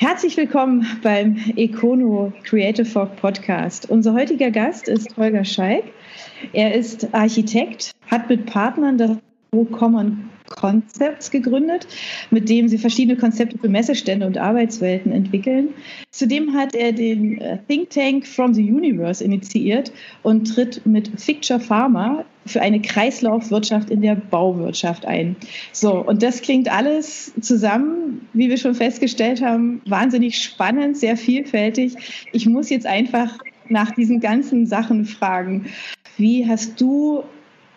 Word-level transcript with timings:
Herzlich 0.00 0.38
willkommen 0.38 0.86
beim 1.02 1.36
Econo 1.56 2.32
Creative 2.44 2.86
Folk 2.86 3.16
Podcast. 3.16 3.90
Unser 3.90 4.14
heutiger 4.14 4.50
Gast 4.50 4.88
ist 4.88 5.14
Holger 5.18 5.44
Schalk. 5.44 5.84
Er 6.54 6.74
ist 6.74 7.12
Architekt, 7.12 7.92
hat 8.10 8.30
mit 8.30 8.46
Partnern 8.46 8.96
das 8.96 9.10
Common 9.72 10.30
Concepts 10.48 11.30
gegründet, 11.30 11.86
mit 12.30 12.48
dem 12.48 12.68
sie 12.68 12.78
verschiedene 12.78 13.16
Konzepte 13.16 13.58
für 13.58 13.68
Messestände 13.68 14.26
und 14.26 14.38
Arbeitswelten 14.38 15.12
entwickeln. 15.12 15.70
Zudem 16.10 16.54
hat 16.54 16.74
er 16.74 16.92
den 16.92 17.40
äh, 17.40 17.58
Think 17.68 17.90
Tank 17.90 18.26
From 18.26 18.52
the 18.54 18.62
Universe 18.62 19.22
initiiert 19.22 19.92
und 20.22 20.44
tritt 20.54 20.84
mit 20.86 21.24
Picture 21.24 21.60
Pharma 21.60 22.24
für 22.46 22.60
eine 22.60 22.80
Kreislaufwirtschaft 22.80 23.90
in 23.90 24.02
der 24.02 24.16
Bauwirtschaft 24.16 25.04
ein. 25.06 25.36
So, 25.72 26.04
und 26.04 26.22
das 26.22 26.42
klingt 26.42 26.70
alles 26.72 27.32
zusammen, 27.40 28.26
wie 28.32 28.48
wir 28.48 28.56
schon 28.56 28.74
festgestellt 28.74 29.42
haben, 29.42 29.82
wahnsinnig 29.86 30.42
spannend, 30.42 30.96
sehr 30.96 31.16
vielfältig. 31.16 31.94
Ich 32.32 32.46
muss 32.46 32.70
jetzt 32.70 32.86
einfach 32.86 33.38
nach 33.68 33.92
diesen 33.92 34.20
ganzen 34.20 34.66
Sachen 34.66 35.04
fragen. 35.04 35.66
Wie 36.16 36.46
hast 36.48 36.80
du 36.80 37.22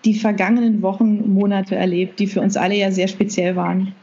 die 0.06 0.14
vergangenen 0.14 0.82
Wochen, 0.82 1.34
Monate 1.34 1.76
erlebt, 1.76 2.20
die 2.20 2.28
für 2.28 2.42
uns 2.42 2.58
alle 2.58 2.76
ja 2.76 2.92
sehr 2.92 3.08
speziell 3.08 3.56
waren? 3.56 3.94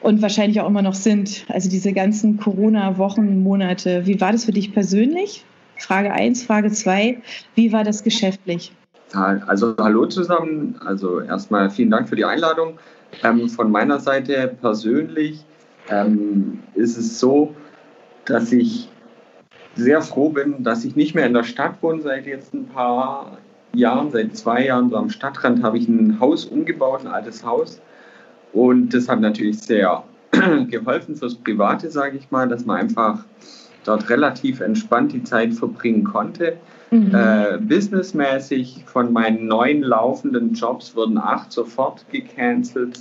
Und 0.00 0.22
wahrscheinlich 0.22 0.60
auch 0.60 0.68
immer 0.68 0.82
noch 0.82 0.94
sind. 0.94 1.44
Also 1.48 1.68
diese 1.68 1.92
ganzen 1.92 2.38
Corona-Wochen, 2.38 3.42
Monate. 3.42 4.06
Wie 4.06 4.20
war 4.20 4.32
das 4.32 4.44
für 4.44 4.52
dich 4.52 4.72
persönlich? 4.72 5.44
Frage 5.76 6.12
1. 6.12 6.44
Frage 6.44 6.70
2. 6.70 7.18
Wie 7.54 7.72
war 7.72 7.84
das 7.84 8.02
geschäftlich? 8.04 8.72
Also 9.12 9.74
hallo 9.78 10.06
zusammen. 10.06 10.76
Also 10.84 11.20
erstmal 11.20 11.70
vielen 11.70 11.90
Dank 11.90 12.08
für 12.08 12.16
die 12.16 12.24
Einladung. 12.24 12.78
Ähm, 13.24 13.48
von 13.48 13.70
meiner 13.70 13.98
Seite 13.98 14.56
persönlich 14.60 15.44
ähm, 15.88 16.60
ist 16.74 16.96
es 16.96 17.18
so, 17.18 17.54
dass 18.26 18.52
ich 18.52 18.88
sehr 19.74 20.02
froh 20.02 20.30
bin, 20.30 20.62
dass 20.62 20.84
ich 20.84 20.96
nicht 20.96 21.14
mehr 21.14 21.26
in 21.26 21.32
der 21.32 21.44
Stadt 21.44 21.82
wohne 21.82 22.02
seit 22.02 22.26
jetzt 22.26 22.52
ein 22.52 22.66
paar 22.66 23.38
Jahren, 23.72 24.10
seit 24.10 24.36
zwei 24.36 24.66
Jahren. 24.66 24.90
So 24.90 24.96
am 24.96 25.10
Stadtrand 25.10 25.62
habe 25.62 25.78
ich 25.78 25.88
ein 25.88 26.18
Haus 26.20 26.44
umgebaut, 26.44 27.00
ein 27.00 27.08
altes 27.08 27.44
Haus. 27.44 27.80
Und 28.52 28.94
das 28.94 29.08
hat 29.08 29.20
natürlich 29.20 29.60
sehr 29.60 30.04
geholfen 30.70 31.16
fürs 31.16 31.34
Private, 31.34 31.90
sage 31.90 32.16
ich 32.16 32.30
mal, 32.30 32.48
dass 32.48 32.64
man 32.64 32.78
einfach 32.80 33.24
dort 33.84 34.08
relativ 34.10 34.60
entspannt 34.60 35.12
die 35.12 35.22
Zeit 35.22 35.54
verbringen 35.54 36.04
konnte. 36.04 36.56
Mhm. 36.90 37.14
Äh, 37.14 37.58
businessmäßig 37.58 38.84
von 38.86 39.12
meinen 39.12 39.46
neun 39.46 39.82
laufenden 39.82 40.54
Jobs 40.54 40.96
wurden 40.96 41.18
acht 41.18 41.52
sofort 41.52 42.04
gecancelt 42.10 43.00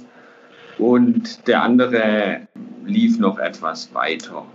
und 0.77 1.47
der 1.47 1.63
andere 1.63 2.41
lief 2.85 3.17
noch 3.17 3.39
etwas 3.39 3.93
weiter. 3.93 4.45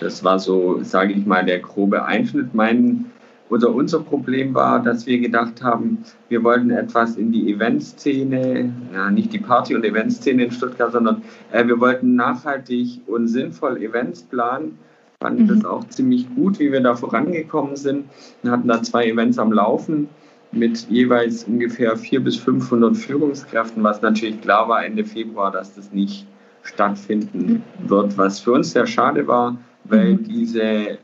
Das 0.00 0.24
war 0.24 0.38
so, 0.38 0.82
sage 0.82 1.12
ich 1.12 1.24
mal, 1.24 1.44
der 1.44 1.60
grobe 1.60 2.04
Einschnitt. 2.04 2.52
Mein 2.54 3.12
oder 3.50 3.74
unser 3.74 4.00
Problem 4.00 4.54
war, 4.54 4.82
dass 4.82 5.06
wir 5.06 5.18
gedacht 5.18 5.62
haben, 5.62 5.98
wir 6.28 6.42
wollten 6.42 6.70
etwas 6.70 7.16
in 7.16 7.30
die 7.30 7.52
Eventszene, 7.52 8.72
ja, 8.92 9.10
nicht 9.10 9.32
die 9.32 9.38
Party- 9.38 9.74
und 9.74 9.84
Eventszene 9.84 10.44
in 10.44 10.50
Stuttgart, 10.50 10.92
sondern 10.92 11.22
äh, 11.52 11.66
wir 11.66 11.78
wollten 11.78 12.14
nachhaltig 12.14 13.00
und 13.06 13.28
sinnvoll 13.28 13.82
Events 13.82 14.22
planen 14.22 14.78
fanden 15.24 15.44
mhm. 15.44 15.48
das 15.48 15.64
auch 15.64 15.88
ziemlich 15.88 16.26
gut, 16.34 16.58
wie 16.58 16.70
wir 16.70 16.82
da 16.82 16.94
vorangekommen 16.94 17.76
sind. 17.76 18.04
Wir 18.42 18.50
hatten 18.50 18.68
da 18.68 18.82
zwei 18.82 19.06
Events 19.06 19.38
am 19.38 19.52
Laufen 19.52 20.08
mit 20.52 20.86
jeweils 20.90 21.44
ungefähr 21.44 21.96
400 21.96 22.24
bis 22.24 22.36
500 22.36 22.94
Führungskräften, 22.94 23.82
was 23.82 24.02
natürlich 24.02 24.42
klar 24.42 24.68
war 24.68 24.84
Ende 24.84 25.02
Februar, 25.04 25.50
dass 25.50 25.74
das 25.74 25.92
nicht 25.92 26.26
stattfinden 26.62 27.62
mhm. 27.78 27.88
wird, 27.88 28.18
was 28.18 28.40
für 28.40 28.52
uns 28.52 28.72
sehr 28.72 28.86
schade 28.86 29.26
war, 29.26 29.56
weil 29.84 30.12
mhm. 30.12 30.24
diese 30.24 30.98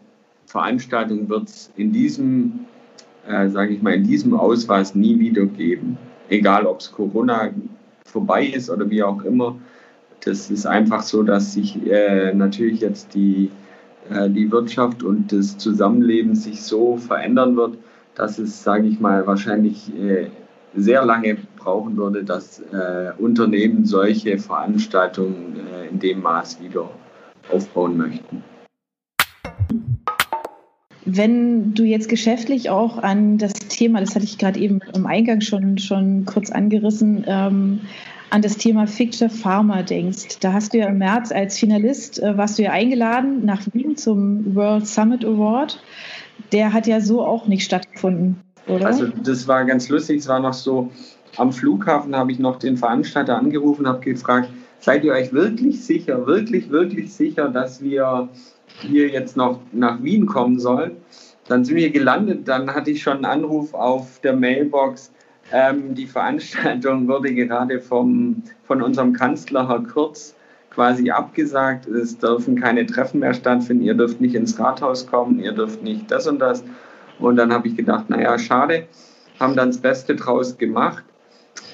Veranstaltung 0.51 1.29
wird 1.29 1.49
es 1.49 1.73
in 1.77 1.93
diesem, 1.93 2.67
äh, 3.29 3.49
sage 3.49 3.75
ich 3.75 3.83
mal, 3.83 3.95
in 3.95 4.05
diesem 4.05 4.35
Ausweis 4.35 4.97
nie 4.97 5.19
wieder 5.19 5.47
geben. 5.47 5.97
Egal, 6.29 6.67
ob 6.67 6.81
es 6.81 6.91
Corona 6.91 7.51
vorbei 8.05 8.47
ist 8.47 8.69
oder 8.69 8.91
wie 8.91 9.03
auch 9.03 9.23
immer. 9.23 9.57
Das 10.25 10.51
ist 10.51 10.67
einfach 10.67 11.03
so, 11.03 11.23
dass 11.23 11.55
sich 11.55 11.87
äh, 11.87 12.35
natürlich 12.35 12.81
jetzt 12.81 13.15
die 13.15 13.51
äh, 14.11 14.29
die 14.29 14.51
Wirtschaft 14.51 15.05
und 15.05 15.31
das 15.31 15.57
Zusammenleben 15.57 16.35
sich 16.35 16.63
so 16.63 16.97
verändern 16.97 17.57
wird, 17.57 17.79
dass 18.17 18.39
es, 18.39 18.63
sage 18.63 18.89
ich 18.89 18.99
mal, 18.99 19.27
wahrscheinlich 19.27 19.95
äh, 19.97 20.27
sehr 20.75 21.05
lange 21.05 21.37
brauchen 21.59 21.97
würde, 21.97 22.25
dass 22.25 22.61
äh, 22.73 23.13
Unternehmen 23.19 23.85
solche 23.85 24.39
Veranstaltungen 24.39 25.61
in 25.91 25.99
dem 25.99 26.23
Maß 26.23 26.61
wieder 26.61 26.91
aufbauen 27.53 27.97
möchten. 27.97 28.43
Wenn 31.17 31.75
du 31.75 31.85
jetzt 31.85 32.09
geschäftlich 32.09 32.71
auch 32.71 32.99
an 32.99 33.39
das 33.39 33.53
Thema, 33.53 34.01
das 34.01 34.15
hatte 34.15 34.25
ich 34.25 34.39
gerade 34.39 34.61
eben 34.61 34.81
im 34.95 35.07
Eingang 35.07 35.41
schon, 35.41 35.79
schon 35.79 36.25
kurz 36.25 36.51
angerissen, 36.51 37.25
ähm, 37.27 37.81
an 38.31 38.43
das 38.43 38.57
Thema 38.57 38.87
Fictive 38.87 39.29
Pharma 39.29 39.83
denkst. 39.83 40.39
Da 40.41 40.53
hast 40.53 40.73
du 40.73 40.79
ja 40.79 40.87
im 40.87 40.99
März 40.99 41.33
als 41.33 41.59
Finalist, 41.59 42.23
äh, 42.23 42.37
warst 42.37 42.59
du 42.59 42.63
ja 42.63 42.71
eingeladen 42.71 43.45
nach 43.45 43.63
Wien 43.73 43.97
zum 43.97 44.55
World 44.55 44.87
Summit 44.87 45.25
Award. 45.25 45.83
Der 46.53 46.73
hat 46.73 46.87
ja 46.87 47.01
so 47.01 47.23
auch 47.23 47.49
nicht 47.49 47.65
stattgefunden, 47.65 48.41
oder? 48.69 48.87
Also 48.87 49.09
das 49.09 49.49
war 49.49 49.65
ganz 49.65 49.89
lustig. 49.89 50.19
Es 50.19 50.29
war 50.29 50.41
noch 50.41 50.55
so, 50.55 50.91
am 51.37 51.53
Flughafen 51.53 52.15
habe 52.15 52.33
ich 52.33 52.39
noch 52.39 52.59
den 52.59 52.77
Veranstalter 52.77 53.37
angerufen, 53.37 53.87
habe 53.87 54.01
gefragt, 54.01 54.49
seid 54.79 55.05
ihr 55.05 55.13
euch 55.13 55.33
wirklich 55.33 55.85
sicher, 55.85 56.27
wirklich, 56.27 56.71
wirklich 56.71 57.13
sicher, 57.13 57.49
dass 57.49 57.83
wir 57.83 58.29
hier 58.81 59.09
jetzt 59.09 59.37
noch 59.37 59.61
nach 59.73 60.03
Wien 60.03 60.27
kommen 60.27 60.59
sollen? 60.59 60.97
Dann 61.49 61.65
sind 61.65 61.77
wir 61.77 61.91
gelandet, 61.91 62.47
dann 62.47 62.73
hatte 62.75 62.91
ich 62.91 63.03
schon 63.03 63.19
einen 63.19 63.25
Anruf 63.25 63.75
auf 63.75 64.21
der 64.21 64.35
Mailbox, 64.35 65.11
ähm, 65.53 65.95
die 65.95 66.07
Veranstaltung 66.07 67.09
wurde 67.09 67.35
gerade 67.35 67.81
vom, 67.81 68.43
von 68.65 68.83
unserem 68.83 69.13
Kanzler, 69.13 69.69
Herr 69.69 69.83
Kurz, 69.83 70.35
quasi 70.71 71.11
abgesagt. 71.11 71.87
Es 71.87 72.19
dürfen 72.19 72.61
keine 72.61 72.87
Treffen 72.87 73.21
mehr 73.21 73.35
stattfinden. 73.35 73.83
Ihr 73.83 73.95
dürft 73.95 74.21
nicht 74.21 74.35
ins 74.35 74.59
Rathaus 74.59 75.07
kommen, 75.07 75.41
ihr 75.41 75.53
dürft 75.53 75.83
nicht 75.83 76.11
das 76.11 76.27
und 76.27 76.39
das. 76.39 76.65
Und 77.19 77.37
dann 77.37 77.53
habe 77.53 77.69
ich 77.69 77.77
gedacht, 77.77 78.09
naja, 78.09 78.39
schade. 78.39 78.87
Haben 79.41 79.57
dann 79.57 79.71
das 79.71 79.79
Beste 79.79 80.15
draus 80.15 80.59
gemacht 80.59 81.03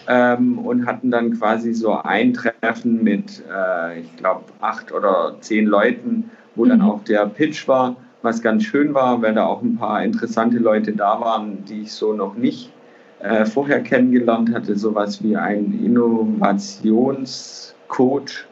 ähm, 0.09 0.59
und 0.59 0.87
hatten 0.87 1.11
dann 1.11 1.39
quasi 1.39 1.75
so 1.75 1.93
ein 1.93 2.33
Treffen 2.33 3.03
mit, 3.03 3.43
äh, 3.53 4.01
ich 4.01 4.17
glaube, 4.17 4.45
acht 4.61 4.93
oder 4.93 5.37
zehn 5.41 5.67
Leuten, 5.67 6.31
wo 6.57 6.65
mhm. 6.65 6.71
dann 6.71 6.83
auch 6.83 7.05
der 7.05 7.27
Pitch 7.27 7.69
war, 7.69 7.95
was 8.23 8.43
ganz 8.43 8.65
schön 8.65 8.93
war, 8.95 9.23
weil 9.23 9.35
da 9.35 9.47
auch 9.47 9.63
ein 9.63 9.77
paar 9.77 10.03
interessante 10.03 10.59
Leute 10.59 10.91
da 10.93 11.21
waren, 11.21 11.65
die 11.65 11.83
ich 11.83 11.93
so 11.93 12.13
noch 12.13 12.35
nicht 12.35 12.73
äh, 13.21 13.47
vorher 13.47 13.81
kennengelernt 13.83 14.53
hatte, 14.53 14.77
sowas 14.77 15.23
wie 15.23 15.37
ein 15.37 15.81
Innovationscoach 15.85 18.47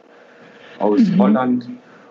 aus 0.79 1.01
mhm. 1.01 1.19
Holland 1.19 1.69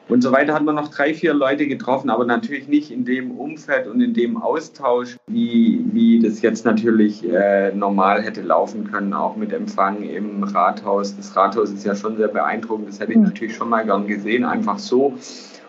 und 0.10 0.22
so 0.22 0.34
weiter 0.34 0.54
hat 0.54 0.64
man 0.64 0.76
noch 0.76 0.90
drei, 0.90 1.14
vier 1.14 1.34
Leute 1.34 1.66
getroffen, 1.66 2.10
aber 2.10 2.26
natürlich 2.26 2.68
nicht 2.68 2.92
in 2.92 3.06
dem 3.06 3.32
Umfeld 3.32 3.88
und 3.88 4.02
in 4.02 4.14
dem 4.14 4.38
Austausch, 4.38 5.18
wie, 5.28 5.84
wie 5.94 6.20
das 6.20 6.42
jetzt 6.42 6.66
natürlich 6.66 7.28
äh, 7.28 7.74
normal 7.74 8.22
hätte 8.22 8.42
laufen 8.42 8.92
können, 8.92 9.14
auch 9.14 9.38
mit 9.38 9.54
Empfang 9.54 10.04
im 10.04 10.44
Rathaus. 10.44 11.16
Das 11.16 11.36
Rathaus 11.36 11.72
ist 11.72 11.86
ja 11.86 11.96
schon 11.96 12.18
sehr 12.18 12.28
beeindruckend, 12.28 12.90
das 12.90 13.00
hätte 13.00 13.14
ich 13.14 13.18
mhm. 13.18 13.24
natürlich 13.24 13.56
schon 13.56 13.70
mal 13.70 13.86
gern 13.86 14.06
gesehen, 14.06 14.44
einfach 14.44 14.78
so. 14.78 15.14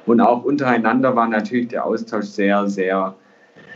Und 0.06 0.20
auch 0.20 0.44
untereinander 0.44 1.16
war 1.16 1.28
natürlich 1.28 1.68
der 1.68 1.86
Austausch 1.86 2.26
sehr, 2.26 2.68
sehr 2.68 3.14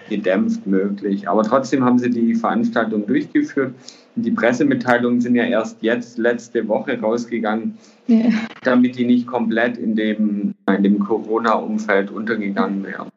gedämpft 0.08 0.66
möglich. 0.66 1.28
Aber 1.28 1.42
trotzdem 1.42 1.84
haben 1.84 1.98
sie 1.98 2.08
die 2.10 2.34
Veranstaltung 2.34 3.06
durchgeführt. 3.06 3.74
Die 4.16 4.30
Pressemitteilungen 4.30 5.20
sind 5.20 5.34
ja 5.34 5.44
erst 5.44 5.82
jetzt, 5.82 6.16
letzte 6.18 6.66
Woche 6.68 6.98
rausgegangen, 7.00 7.76
ja. 8.06 8.30
damit 8.62 8.96
die 8.96 9.04
nicht 9.04 9.26
komplett 9.26 9.76
in 9.76 9.94
dem, 9.94 10.54
in 10.66 10.82
dem 10.82 10.98
Corona-Umfeld 10.98 12.10
untergegangen 12.10 12.84
wären. 12.84 13.10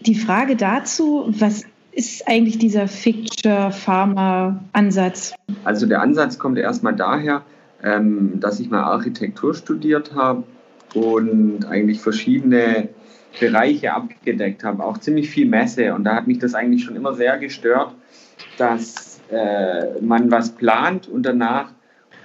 Die 0.00 0.16
Frage 0.16 0.56
dazu, 0.56 1.32
was 1.38 1.64
ist 1.92 2.28
eigentlich 2.28 2.58
dieser 2.58 2.88
Ficture-Pharma-Ansatz? 2.88 5.32
Also 5.64 5.86
der 5.86 6.02
Ansatz 6.02 6.38
kommt 6.38 6.58
erstmal 6.58 6.94
daher, 6.94 7.42
ähm, 7.84 8.40
dass 8.40 8.58
ich 8.60 8.70
mal 8.70 8.82
Architektur 8.82 9.54
studiert 9.54 10.14
habe 10.14 10.44
und 10.94 11.66
eigentlich 11.66 12.00
verschiedene 12.00 12.88
Bereiche 13.38 13.92
abgedeckt 13.92 14.64
habe, 14.64 14.82
auch 14.84 14.98
ziemlich 14.98 15.28
viel 15.28 15.46
Messe. 15.46 15.94
Und 15.94 16.04
da 16.04 16.16
hat 16.16 16.26
mich 16.26 16.38
das 16.38 16.54
eigentlich 16.54 16.84
schon 16.84 16.96
immer 16.96 17.14
sehr 17.14 17.36
gestört, 17.38 17.94
dass 18.58 19.20
äh, 19.30 20.00
man 20.00 20.30
was 20.30 20.50
plant 20.52 21.08
und 21.08 21.24
danach 21.24 21.70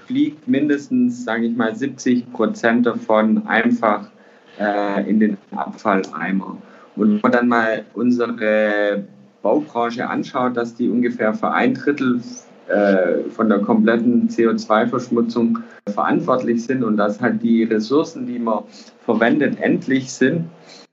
fliegt 0.05 0.47
mindestens, 0.47 1.23
sage 1.23 1.45
ich 1.45 1.55
mal, 1.55 1.75
70 1.75 2.31
Prozent 2.31 2.85
davon 2.85 3.47
einfach 3.47 4.09
äh, 4.59 5.09
in 5.09 5.19
den 5.19 5.37
Abfalleimer. 5.51 6.57
Und 6.95 7.13
wenn 7.13 7.19
man 7.21 7.31
dann 7.31 7.47
mal 7.47 7.85
unsere 7.93 9.03
Baubranche 9.41 10.07
anschaut, 10.09 10.57
dass 10.57 10.75
die 10.75 10.89
ungefähr 10.89 11.33
für 11.33 11.51
ein 11.51 11.73
Drittel 11.73 12.21
von 13.31 13.49
der 13.49 13.59
kompletten 13.59 14.29
CO2-Verschmutzung 14.29 15.59
verantwortlich 15.87 16.63
sind 16.63 16.83
und 16.83 16.97
dass 16.97 17.19
halt 17.19 17.41
die 17.41 17.63
Ressourcen, 17.63 18.27
die 18.27 18.37
man 18.37 18.63
verwendet, 19.05 19.59
endlich 19.59 20.11
sind, 20.11 20.45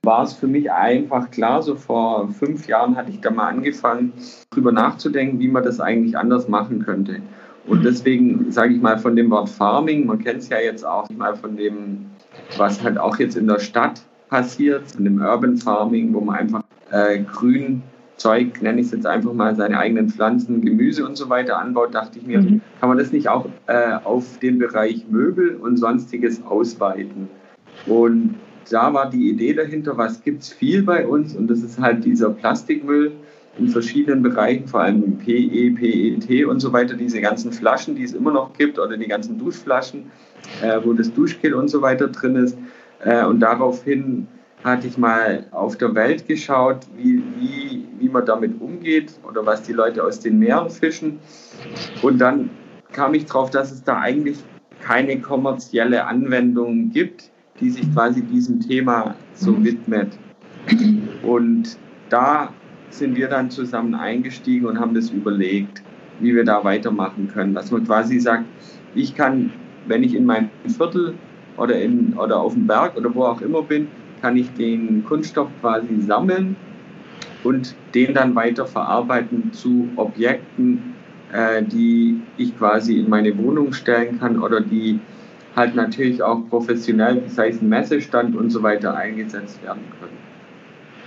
war 0.03 0.23
es 0.23 0.33
für 0.33 0.47
mich 0.47 0.71
einfach 0.71 1.29
klar, 1.31 1.61
so 1.61 1.75
vor 1.75 2.29
fünf 2.29 2.67
Jahren 2.67 2.95
hatte 2.95 3.11
ich 3.11 3.19
da 3.19 3.29
mal 3.29 3.49
angefangen, 3.49 4.13
darüber 4.49 4.71
nachzudenken, 4.71 5.39
wie 5.39 5.49
man 5.49 5.63
das 5.63 5.79
eigentlich 5.79 6.17
anders 6.17 6.47
machen 6.47 6.83
könnte. 6.83 7.21
Und 7.67 7.83
deswegen 7.83 8.51
sage 8.51 8.73
ich 8.73 8.81
mal 8.81 8.97
von 8.97 9.15
dem 9.15 9.29
Wort 9.29 9.49
Farming, 9.49 10.05
man 10.05 10.19
kennt 10.19 10.39
es 10.39 10.49
ja 10.49 10.59
jetzt 10.59 10.85
auch 10.85 11.09
mal 11.09 11.35
von 11.35 11.57
dem, 11.57 12.05
was 12.57 12.81
halt 12.81 12.97
auch 12.97 13.17
jetzt 13.17 13.35
in 13.35 13.47
der 13.47 13.59
Stadt 13.59 14.01
passiert, 14.29 14.89
von 14.91 15.03
dem 15.03 15.21
Urban 15.21 15.57
Farming, 15.57 16.13
wo 16.13 16.21
man 16.21 16.37
einfach 16.37 16.63
äh, 16.91 17.19
grün 17.19 17.83
Zeug, 18.17 18.61
nenne 18.61 18.81
ich 18.81 18.87
es 18.87 18.91
jetzt 18.91 19.05
einfach 19.05 19.33
mal, 19.33 19.55
seine 19.55 19.77
eigenen 19.77 20.09
Pflanzen, 20.09 20.61
Gemüse 20.61 21.05
und 21.05 21.15
so 21.15 21.29
weiter 21.29 21.59
anbaut, 21.59 21.93
dachte 21.93 22.19
ich 22.19 22.25
mir, 22.25 22.41
mhm. 22.41 22.61
kann 22.79 22.89
man 22.89 22.97
das 22.97 23.11
nicht 23.11 23.29
auch 23.29 23.47
äh, 23.67 23.93
auf 24.03 24.39
den 24.39 24.59
Bereich 24.59 25.05
Möbel 25.09 25.55
und 25.55 25.77
sonstiges 25.77 26.43
ausweiten? 26.43 27.29
Und 27.85 28.35
da 28.69 28.93
war 28.93 29.09
die 29.09 29.29
Idee 29.29 29.53
dahinter, 29.53 29.97
was 29.97 30.23
gibt 30.23 30.41
es 30.41 30.51
viel 30.51 30.83
bei 30.83 31.07
uns 31.07 31.35
und 31.35 31.47
das 31.47 31.61
ist 31.61 31.79
halt 31.79 32.03
dieser 32.03 32.31
Plastikmüll 32.31 33.11
in 33.57 33.69
verschiedenen 33.69 34.21
Bereichen, 34.21 34.67
vor 34.67 34.81
allem 34.81 35.17
PE, 35.17 35.71
PET 35.71 36.45
und 36.45 36.59
so 36.59 36.73
weiter, 36.73 36.95
diese 36.95 37.21
ganzen 37.21 37.51
Flaschen, 37.51 37.95
die 37.95 38.03
es 38.03 38.13
immer 38.13 38.31
noch 38.31 38.53
gibt 38.53 38.77
oder 38.77 38.97
die 38.97 39.07
ganzen 39.07 39.39
Duschflaschen, 39.39 40.11
äh, 40.61 40.79
wo 40.83 40.93
das 40.93 41.13
Duschgel 41.13 41.53
und 41.53 41.67
so 41.67 41.81
weiter 41.81 42.07
drin 42.07 42.35
ist. 42.35 42.57
Äh, 43.03 43.25
und 43.25 43.39
daraufhin 43.39 44.27
hatte 44.63 44.87
ich 44.87 44.97
mal 44.97 45.45
auf 45.51 45.77
der 45.77 45.95
Welt 45.95 46.27
geschaut, 46.27 46.87
wie, 46.95 47.23
wie, 47.39 47.56
wie 47.99 48.09
man 48.09 48.25
damit 48.25 48.61
umgeht 48.61 49.13
oder 49.27 49.45
was 49.45 49.63
die 49.63 49.73
Leute 49.73 50.03
aus 50.03 50.19
den 50.19 50.39
Meeren 50.39 50.69
fischen. 50.69 51.19
Und 52.01 52.19
dann 52.19 52.49
kam 52.91 53.13
ich 53.13 53.25
drauf, 53.25 53.49
dass 53.49 53.71
es 53.71 53.83
da 53.83 53.99
eigentlich 53.99 54.37
keine 54.81 55.19
kommerzielle 55.19 56.05
Anwendung 56.05 56.91
gibt, 56.91 57.31
die 57.59 57.69
sich 57.69 57.91
quasi 57.93 58.21
diesem 58.21 58.59
Thema 58.59 59.15
so 59.33 59.51
mhm. 59.51 59.65
widmet. 59.65 60.17
Und 61.23 61.77
da 62.09 62.53
sind 62.89 63.15
wir 63.15 63.27
dann 63.27 63.49
zusammen 63.49 63.95
eingestiegen 63.95 64.65
und 64.65 64.79
haben 64.79 64.93
das 64.93 65.09
überlegt, 65.09 65.81
wie 66.19 66.35
wir 66.35 66.45
da 66.45 66.63
weitermachen 66.63 67.27
können. 67.27 67.53
Dass 67.53 67.71
man 67.71 67.85
quasi 67.85 68.19
sagt, 68.19 68.45
ich 68.95 69.15
kann, 69.15 69.51
wenn 69.87 70.03
ich 70.03 70.15
in 70.15 70.25
meinem 70.25 70.49
Viertel 70.67 71.15
oder, 71.57 71.79
in, 71.79 72.13
oder 72.13 72.39
auf 72.39 72.53
dem 72.53 72.67
Berg 72.67 72.95
oder 72.95 73.13
wo 73.13 73.23
auch 73.23 73.41
immer 73.41 73.61
bin, 73.61 73.87
kann 74.21 74.37
ich 74.37 74.51
den 74.53 75.03
Kunststoff 75.05 75.49
quasi 75.61 76.01
sammeln 76.01 76.55
und 77.43 77.75
den 77.93 78.13
dann 78.13 78.35
weiter 78.35 78.65
verarbeiten 78.65 79.53
zu 79.53 79.89
Objekten, 79.95 80.95
äh, 81.31 81.63
die 81.63 82.21
ich 82.37 82.57
quasi 82.57 82.99
in 82.99 83.09
meine 83.09 83.37
Wohnung 83.37 83.73
stellen 83.73 84.19
kann 84.19 84.41
oder 84.41 84.61
die 84.61 84.99
halt 85.55 85.75
natürlich 85.75 86.21
auch 86.21 86.47
professionell, 86.49 87.23
sei 87.27 87.49
es 87.49 87.61
ein 87.61 87.69
Messestand 87.69 88.35
und 88.35 88.51
so 88.51 88.61
weiter, 88.61 88.95
eingesetzt 88.95 89.61
werden 89.63 89.83
können. 89.99 90.17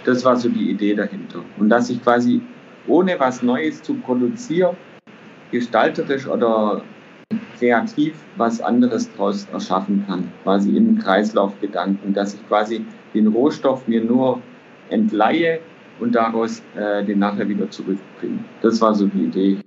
Das 0.04 0.24
war 0.24 0.36
so 0.36 0.48
die 0.48 0.70
Idee 0.70 0.94
dahinter. 0.94 1.40
Und 1.58 1.68
dass 1.68 1.88
ich 1.88 2.02
quasi 2.02 2.40
ohne 2.86 3.18
was 3.20 3.42
Neues 3.42 3.82
zu 3.82 3.94
produzieren, 3.94 4.76
gestalterisch 5.52 6.26
oder 6.26 6.82
kreativ 7.58 8.14
was 8.36 8.60
anderes 8.60 9.10
daraus 9.12 9.46
erschaffen 9.52 10.04
kann, 10.06 10.32
quasi 10.42 10.76
im 10.76 10.98
Kreislaufgedanken, 10.98 12.12
dass 12.14 12.34
ich 12.34 12.48
quasi 12.48 12.84
den 13.14 13.28
Rohstoff 13.28 13.86
mir 13.86 14.02
nur 14.02 14.40
entleihe 14.88 15.60
und 16.00 16.14
daraus 16.14 16.62
äh, 16.76 17.04
den 17.04 17.18
nachher 17.18 17.48
wieder 17.48 17.70
zurückbringe. 17.70 18.44
Das 18.62 18.80
war 18.80 18.94
so 18.94 19.06
die 19.06 19.24
Idee. 19.24 19.58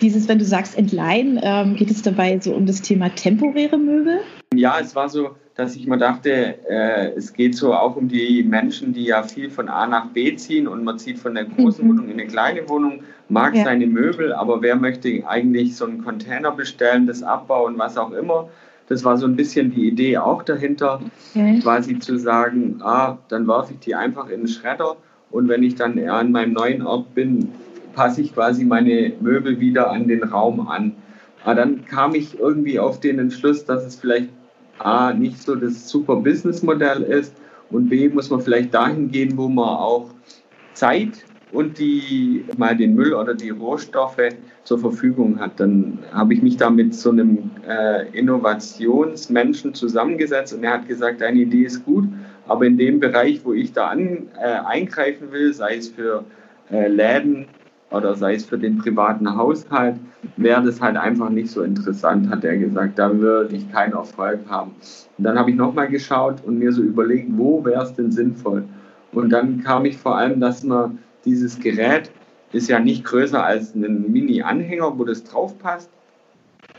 Dieses, 0.00 0.26
wenn 0.28 0.38
du 0.38 0.44
sagst 0.44 0.76
entleihen, 0.76 1.38
ähm, 1.42 1.76
geht 1.76 1.90
es 1.90 2.02
dabei 2.02 2.38
so 2.40 2.54
um 2.54 2.66
das 2.66 2.82
Thema 2.82 3.08
temporäre 3.10 3.78
Möbel? 3.78 4.20
Ja, 4.52 4.78
es 4.80 4.96
war 4.96 5.08
so, 5.08 5.36
dass 5.54 5.76
ich 5.76 5.86
mir 5.86 5.98
dachte, 5.98 6.58
äh, 6.68 7.12
es 7.14 7.32
geht 7.32 7.54
so 7.54 7.72
auch 7.72 7.94
um 7.94 8.08
die 8.08 8.42
Menschen, 8.42 8.92
die 8.92 9.04
ja 9.04 9.22
viel 9.22 9.48
von 9.48 9.68
A 9.68 9.86
nach 9.86 10.06
B 10.06 10.34
ziehen 10.34 10.66
und 10.66 10.82
man 10.82 10.98
zieht 10.98 11.18
von 11.18 11.34
der 11.34 11.44
großen 11.44 11.84
mhm. 11.84 11.90
Wohnung 11.90 12.08
in 12.08 12.14
eine 12.14 12.26
kleine 12.26 12.68
Wohnung, 12.68 13.04
mag 13.28 13.54
ja. 13.54 13.64
seine 13.64 13.86
Möbel, 13.86 14.32
aber 14.32 14.60
wer 14.60 14.76
möchte 14.76 15.22
eigentlich 15.26 15.76
so 15.76 15.86
einen 15.86 16.02
Container 16.02 16.50
bestellen, 16.50 17.06
das 17.06 17.22
abbauen, 17.22 17.78
was 17.78 17.96
auch 17.96 18.12
immer. 18.12 18.48
Das 18.92 19.04
war 19.04 19.16
so 19.16 19.24
ein 19.24 19.36
bisschen 19.36 19.70
die 19.70 19.88
Idee 19.88 20.18
auch 20.18 20.42
dahinter, 20.42 21.00
okay. 21.30 21.60
quasi 21.62 21.98
zu 21.98 22.18
sagen, 22.18 22.80
ah, 22.82 23.16
dann 23.28 23.48
werfe 23.48 23.72
ich 23.72 23.78
die 23.78 23.94
einfach 23.94 24.28
in 24.28 24.40
den 24.40 24.48
Schredder 24.48 24.96
und 25.30 25.48
wenn 25.48 25.62
ich 25.62 25.76
dann 25.76 25.98
an 25.98 26.30
meinem 26.30 26.52
neuen 26.52 26.82
Ort 26.82 27.14
bin, 27.14 27.48
passe 27.94 28.20
ich 28.20 28.34
quasi 28.34 28.66
meine 28.66 29.14
Möbel 29.18 29.58
wieder 29.58 29.90
an 29.90 30.08
den 30.08 30.22
Raum 30.22 30.68
an. 30.68 30.92
Aber 31.42 31.54
dann 31.54 31.86
kam 31.86 32.14
ich 32.14 32.38
irgendwie 32.38 32.78
auf 32.78 33.00
den 33.00 33.18
Entschluss, 33.18 33.64
dass 33.64 33.82
es 33.82 33.96
vielleicht 33.96 34.28
A, 34.78 35.14
nicht 35.14 35.42
so 35.42 35.54
das 35.54 35.88
super 35.88 36.16
Businessmodell 36.16 37.02
ist 37.02 37.34
und 37.70 37.88
B, 37.88 38.10
muss 38.10 38.28
man 38.28 38.42
vielleicht 38.42 38.74
dahin 38.74 39.10
gehen, 39.10 39.38
wo 39.38 39.48
man 39.48 39.68
auch 39.68 40.10
Zeit 40.74 41.24
und 41.50 41.78
die 41.78 42.44
mal 42.58 42.76
den 42.76 42.94
Müll 42.94 43.14
oder 43.14 43.32
die 43.32 43.50
Rohstoffe 43.50 44.20
zur 44.64 44.78
Verfügung 44.78 45.40
hat. 45.40 45.58
Dann 45.58 45.98
habe 46.12 46.34
ich 46.34 46.42
mich 46.42 46.56
da 46.56 46.70
mit 46.70 46.94
so 46.94 47.10
einem 47.10 47.50
äh, 47.68 48.08
Innovationsmenschen 48.16 49.74
zusammengesetzt 49.74 50.54
und 50.54 50.64
er 50.64 50.74
hat 50.74 50.88
gesagt, 50.88 51.20
deine 51.20 51.40
Idee 51.40 51.64
ist 51.64 51.84
gut, 51.84 52.06
aber 52.46 52.66
in 52.66 52.76
dem 52.76 53.00
Bereich, 53.00 53.44
wo 53.44 53.52
ich 53.52 53.72
da 53.72 53.88
an, 53.88 54.28
äh, 54.40 54.58
eingreifen 54.64 55.32
will, 55.32 55.52
sei 55.52 55.76
es 55.76 55.88
für 55.88 56.24
äh, 56.70 56.88
Läden 56.88 57.46
oder 57.90 58.14
sei 58.14 58.34
es 58.34 58.44
für 58.44 58.58
den 58.58 58.78
privaten 58.78 59.36
Haushalt, 59.36 59.96
wäre 60.36 60.62
das 60.62 60.80
halt 60.80 60.96
einfach 60.96 61.28
nicht 61.28 61.50
so 61.50 61.62
interessant, 61.62 62.30
hat 62.30 62.44
er 62.44 62.56
gesagt. 62.56 62.98
Da 62.98 63.18
würde 63.18 63.54
ich 63.54 63.70
keinen 63.70 63.92
Erfolg 63.92 64.40
haben. 64.48 64.72
Und 65.18 65.24
dann 65.24 65.38
habe 65.38 65.50
ich 65.50 65.56
nochmal 65.56 65.88
geschaut 65.88 66.42
und 66.44 66.58
mir 66.58 66.72
so 66.72 66.82
überlegt, 66.82 67.28
wo 67.36 67.64
wäre 67.64 67.82
es 67.82 67.94
denn 67.94 68.10
sinnvoll? 68.10 68.64
Und 69.12 69.30
dann 69.30 69.62
kam 69.62 69.84
ich 69.84 69.98
vor 69.98 70.16
allem, 70.16 70.40
dass 70.40 70.62
man 70.62 70.98
dieses 71.24 71.58
Gerät 71.60 72.10
ist 72.52 72.68
ja 72.68 72.78
nicht 72.78 73.04
größer 73.04 73.44
als 73.44 73.74
ein 73.74 74.12
Mini-Anhänger, 74.12 74.98
wo 74.98 75.04
das 75.04 75.24
drauf 75.24 75.58
passt, 75.58 75.90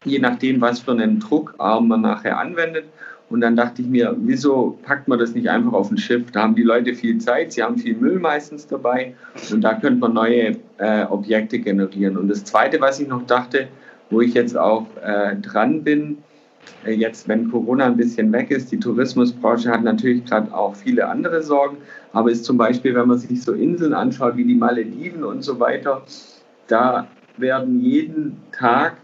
je 0.05 0.19
nachdem, 0.19 0.61
was 0.61 0.79
für 0.79 0.91
einen 0.91 1.19
Druckarm 1.19 1.87
man 1.87 2.01
nachher 2.01 2.37
anwendet. 2.37 2.85
Und 3.29 3.41
dann 3.41 3.55
dachte 3.55 3.81
ich 3.81 3.87
mir, 3.87 4.15
wieso 4.19 4.77
packt 4.83 5.07
man 5.07 5.17
das 5.17 5.33
nicht 5.33 5.49
einfach 5.49 5.73
auf 5.73 5.89
ein 5.89 5.97
Schiff? 5.97 6.29
Da 6.31 6.43
haben 6.43 6.55
die 6.55 6.63
Leute 6.63 6.93
viel 6.93 7.17
Zeit, 7.17 7.53
sie 7.53 7.63
haben 7.63 7.77
viel 7.77 7.95
Müll 7.95 8.19
meistens 8.19 8.67
dabei 8.67 9.15
und 9.51 9.61
da 9.61 9.73
könnte 9.73 9.99
man 9.99 10.13
neue 10.13 10.57
äh, 10.77 11.05
Objekte 11.05 11.57
generieren. 11.57 12.17
Und 12.17 12.27
das 12.27 12.43
Zweite, 12.43 12.79
was 12.79 12.99
ich 12.99 13.07
noch 13.07 13.25
dachte, 13.25 13.69
wo 14.11 14.21
ich 14.21 14.35
jetzt 14.35 14.55
auch 14.55 14.85
äh, 15.03 15.35
dran 15.37 15.83
bin, 15.83 16.19
äh, 16.85 16.91
jetzt, 16.91 17.27
wenn 17.27 17.49
Corona 17.49 17.85
ein 17.85 17.97
bisschen 17.97 18.31
weg 18.31 18.51
ist, 18.51 18.71
die 18.71 18.79
Tourismusbranche 18.79 19.71
hat 19.71 19.83
natürlich 19.83 20.25
gerade 20.25 20.53
auch 20.53 20.75
viele 20.75 21.07
andere 21.07 21.41
Sorgen, 21.41 21.77
aber 22.13 22.31
ist 22.31 22.45
zum 22.45 22.57
Beispiel, 22.57 22.95
wenn 22.95 23.07
man 23.07 23.17
sich 23.17 23.41
so 23.41 23.53
Inseln 23.53 23.93
anschaut, 23.93 24.37
wie 24.37 24.45
die 24.45 24.55
Malediven 24.55 25.23
und 25.23 25.43
so 25.43 25.59
weiter, 25.59 26.03
da 26.67 27.07
werden 27.37 27.81
jeden 27.81 28.37
Tag 28.51 28.97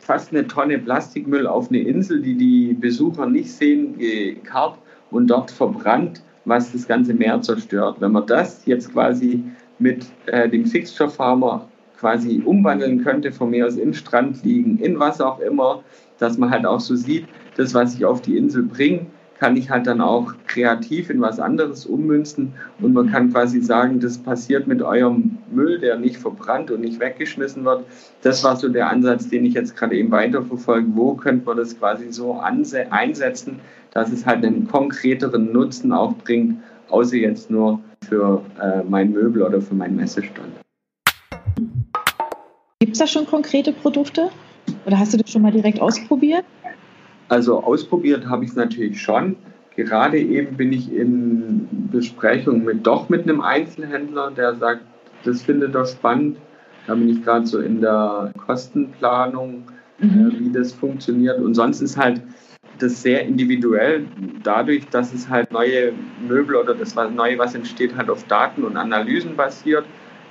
fast 0.00 0.32
eine 0.32 0.46
Tonne 0.46 0.78
Plastikmüll 0.78 1.46
auf 1.46 1.68
eine 1.68 1.80
Insel, 1.80 2.22
die 2.22 2.34
die 2.34 2.72
Besucher 2.72 3.26
nicht 3.26 3.52
sehen, 3.52 3.98
gekarrt 3.98 4.78
und 5.10 5.26
dort 5.28 5.50
verbrannt, 5.50 6.22
was 6.46 6.72
das 6.72 6.88
ganze 6.88 7.12
Meer 7.12 7.42
zerstört. 7.42 7.96
Wenn 8.00 8.12
man 8.12 8.26
das 8.26 8.64
jetzt 8.64 8.90
quasi 8.92 9.44
mit 9.78 10.06
äh, 10.26 10.48
dem 10.48 10.64
Fixture 10.64 11.10
Farmer 11.10 11.68
quasi 11.98 12.40
umwandeln 12.42 13.04
könnte, 13.04 13.32
von 13.32 13.50
mir 13.50 13.66
aus 13.66 13.76
in 13.76 13.92
Strand 13.92 14.42
liegen, 14.44 14.78
in 14.78 14.98
was 14.98 15.20
auch 15.20 15.40
immer, 15.40 15.82
dass 16.18 16.38
man 16.38 16.48
halt 16.50 16.64
auch 16.64 16.80
so 16.80 16.96
sieht, 16.96 17.26
das, 17.56 17.74
was 17.74 17.94
ich 17.94 18.06
auf 18.06 18.22
die 18.22 18.38
Insel 18.38 18.62
bringe, 18.62 19.06
kann 19.38 19.56
ich 19.56 19.70
halt 19.70 19.86
dann 19.86 20.00
auch 20.00 20.34
kreativ 20.46 21.10
in 21.10 21.20
was 21.20 21.38
anderes 21.38 21.86
ummünzen 21.86 22.54
und 22.80 22.92
man 22.92 23.10
kann 23.10 23.32
quasi 23.32 23.60
sagen, 23.60 24.00
das 24.00 24.18
passiert 24.18 24.66
mit 24.66 24.82
eurem 24.82 25.38
Müll, 25.50 25.78
der 25.78 25.98
nicht 25.98 26.16
verbrannt 26.16 26.70
und 26.70 26.80
nicht 26.80 27.00
weggeschmissen 27.00 27.64
wird. 27.64 27.84
Das 28.22 28.42
war 28.44 28.56
so 28.56 28.68
der 28.68 28.90
Ansatz, 28.90 29.28
den 29.28 29.44
ich 29.44 29.54
jetzt 29.54 29.76
gerade 29.76 29.96
eben 29.96 30.10
weiterverfolge. 30.10 30.88
Wo 30.94 31.14
könnte 31.14 31.46
man 31.46 31.56
das 31.56 31.78
quasi 31.78 32.12
so 32.12 32.40
einsetzen, 32.40 33.60
dass 33.92 34.12
es 34.12 34.26
halt 34.26 34.44
einen 34.44 34.66
konkreteren 34.66 35.52
Nutzen 35.52 35.92
auch 35.92 36.14
bringt, 36.14 36.58
außer 36.88 37.16
jetzt 37.16 37.50
nur 37.50 37.80
für 38.08 38.42
äh, 38.60 38.82
mein 38.88 39.12
Möbel 39.12 39.42
oder 39.42 39.60
für 39.60 39.74
meinen 39.74 39.96
Messestand. 39.96 40.48
Gibt 42.80 42.92
es 42.92 42.98
da 42.98 43.06
schon 43.06 43.26
konkrete 43.26 43.72
Produkte? 43.72 44.30
Oder 44.86 44.98
hast 44.98 45.12
du 45.12 45.18
das 45.18 45.30
schon 45.30 45.42
mal 45.42 45.52
direkt 45.52 45.80
ausprobiert? 45.80 46.44
Also 47.28 47.62
ausprobiert 47.62 48.26
habe 48.26 48.44
ich 48.44 48.50
es 48.50 48.56
natürlich 48.56 49.00
schon. 49.00 49.36
Gerade 49.76 50.18
eben 50.18 50.56
bin 50.56 50.72
ich 50.72 50.92
in 50.92 51.68
Besprechung 51.92 52.64
mit 52.64 52.86
doch 52.86 53.08
mit 53.08 53.22
einem 53.22 53.40
Einzelhändler, 53.40 54.32
der 54.32 54.56
sagt, 54.56 54.82
das 55.24 55.42
findet 55.42 55.74
er 55.74 55.86
spannend. 55.86 56.36
Da 56.86 56.94
bin 56.94 57.08
ich 57.08 57.22
gerade 57.22 57.46
so 57.46 57.60
in 57.60 57.80
der 57.80 58.32
Kostenplanung, 58.44 59.64
äh, 60.00 60.06
mhm. 60.06 60.30
äh, 60.30 60.38
wie 60.40 60.50
das 60.50 60.72
funktioniert. 60.72 61.38
Und 61.38 61.54
sonst 61.54 61.80
ist 61.80 61.96
halt 61.96 62.22
das 62.78 63.02
sehr 63.02 63.24
individuell, 63.24 64.06
dadurch, 64.42 64.86
dass 64.88 65.12
es 65.12 65.28
halt 65.28 65.52
neue 65.52 65.92
Möbel 66.26 66.56
oder 66.56 66.74
das 66.74 66.94
Neue, 66.94 67.38
was 67.38 67.54
entsteht, 67.54 67.96
halt 67.96 68.08
auf 68.08 68.24
Daten 68.24 68.62
und 68.64 68.76
Analysen 68.76 69.36
basiert, 69.36 69.84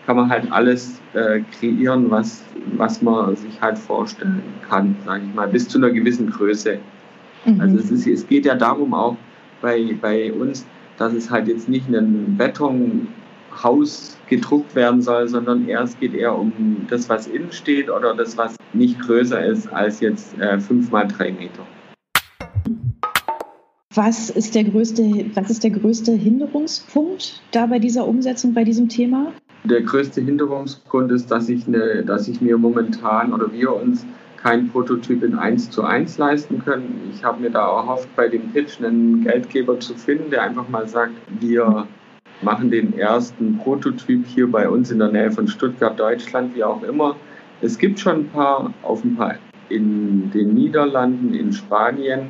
kann 0.08 0.16
man 0.16 0.30
halt 0.30 0.50
alles 0.54 1.02
äh, 1.14 1.42
kreieren, 1.60 2.10
was, 2.10 2.42
was 2.78 3.02
man 3.02 3.36
sich 3.36 3.62
halt 3.62 3.78
vorstellen 3.78 4.42
kann, 4.68 4.96
sage 5.06 5.24
ich 5.28 5.36
mal, 5.36 5.50
bis 5.50 5.68
zu 5.68 5.78
einer 5.78 5.90
gewissen 5.90 6.30
Größe. 6.30 6.80
Mhm. 7.44 7.60
Also 7.60 7.78
es, 7.78 7.92
ist, 7.92 8.08
es 8.08 8.26
geht 8.26 8.46
ja 8.46 8.56
darum 8.56 8.94
auch 8.94 9.18
bei, 9.62 9.98
bei 10.02 10.32
uns, 10.32 10.66
dass 10.98 11.12
es 11.12 11.30
halt 11.30 11.50
jetzt 11.50 11.68
nicht 11.68 11.90
ein 11.90 12.38
Betonhaus 12.38 14.18
gedruckt 14.30 14.74
werden 14.76 15.02
soll, 15.02 15.28
sondern 15.28 15.68
eher, 15.68 15.82
es 15.82 16.00
geht 16.00 16.14
eher 16.14 16.38
um 16.38 16.54
das, 16.90 17.10
was 17.10 17.28
innen 17.28 17.52
steht 17.52 17.90
oder 17.90 18.16
das, 18.16 18.38
was 18.38 18.56
nicht 18.72 18.98
größer 19.02 19.46
ist 19.46 19.68
als 19.74 20.00
jetzt 20.00 20.40
äh, 20.40 20.58
fünf 20.58 20.90
mal 20.90 21.06
drei 21.06 21.34
Meter. 21.34 21.68
Was 23.94 24.30
ist, 24.30 24.56
der 24.56 24.64
größte, 24.64 25.04
was 25.34 25.50
ist 25.50 25.66
der 25.66 25.72
größte 25.72 26.14
Hinderungspunkt 26.14 27.42
da 27.52 27.66
bei 27.66 27.80
dieser 27.80 28.08
Umsetzung, 28.08 28.54
bei 28.54 28.64
diesem 28.64 28.88
Thema? 28.88 29.34
Der 29.70 29.82
größte 29.82 30.22
Hinderungsgrund 30.22 31.12
ist, 31.12 31.30
dass 31.30 31.50
ich, 31.50 31.68
eine, 31.68 32.02
dass 32.04 32.30
ich 32.30 32.40
mir 32.40 32.58
momentan 32.58 33.34
oder 33.34 33.52
wir 33.52 33.76
uns 33.76 34.06
keinen 34.38 34.70
Prototyp 34.70 35.24
in 35.24 35.38
1 35.38 35.72
zu 35.72 35.84
1 35.84 36.18
leisten 36.18 36.64
können. 36.64 37.12
Ich 37.14 37.22
habe 37.26 37.42
mir 37.42 37.50
da 37.50 37.68
erhofft, 37.68 38.08
bei 38.16 38.30
dem 38.30 38.54
Pitch 38.54 38.82
einen 38.82 39.26
Geldgeber 39.26 39.78
zu 39.78 39.94
finden, 39.96 40.30
der 40.30 40.44
einfach 40.44 40.70
mal 40.70 40.88
sagt, 40.88 41.12
wir 41.42 41.86
machen 42.42 42.72
den 42.72 42.98
ersten 42.98 43.58
Prototyp 43.58 44.26
hier 44.26 44.50
bei 44.50 44.70
uns 44.70 44.90
in 44.90 45.00
der 45.00 45.10
Nähe 45.10 45.32
von 45.32 45.50
Stuttgart, 45.50 46.00
Deutschland, 46.00 46.56
wie 46.56 46.64
auch 46.64 46.84
immer. 46.84 47.18
Es 47.60 47.78
gibt 47.78 48.00
schon 48.00 48.20
ein 48.20 48.30
paar 48.30 48.74
auf 48.84 49.04
ein 49.04 49.18
paar 49.18 49.36
in 49.68 50.32
den 50.32 50.54
Niederlanden, 50.54 51.34
in 51.34 51.52
Spanien. 51.52 52.30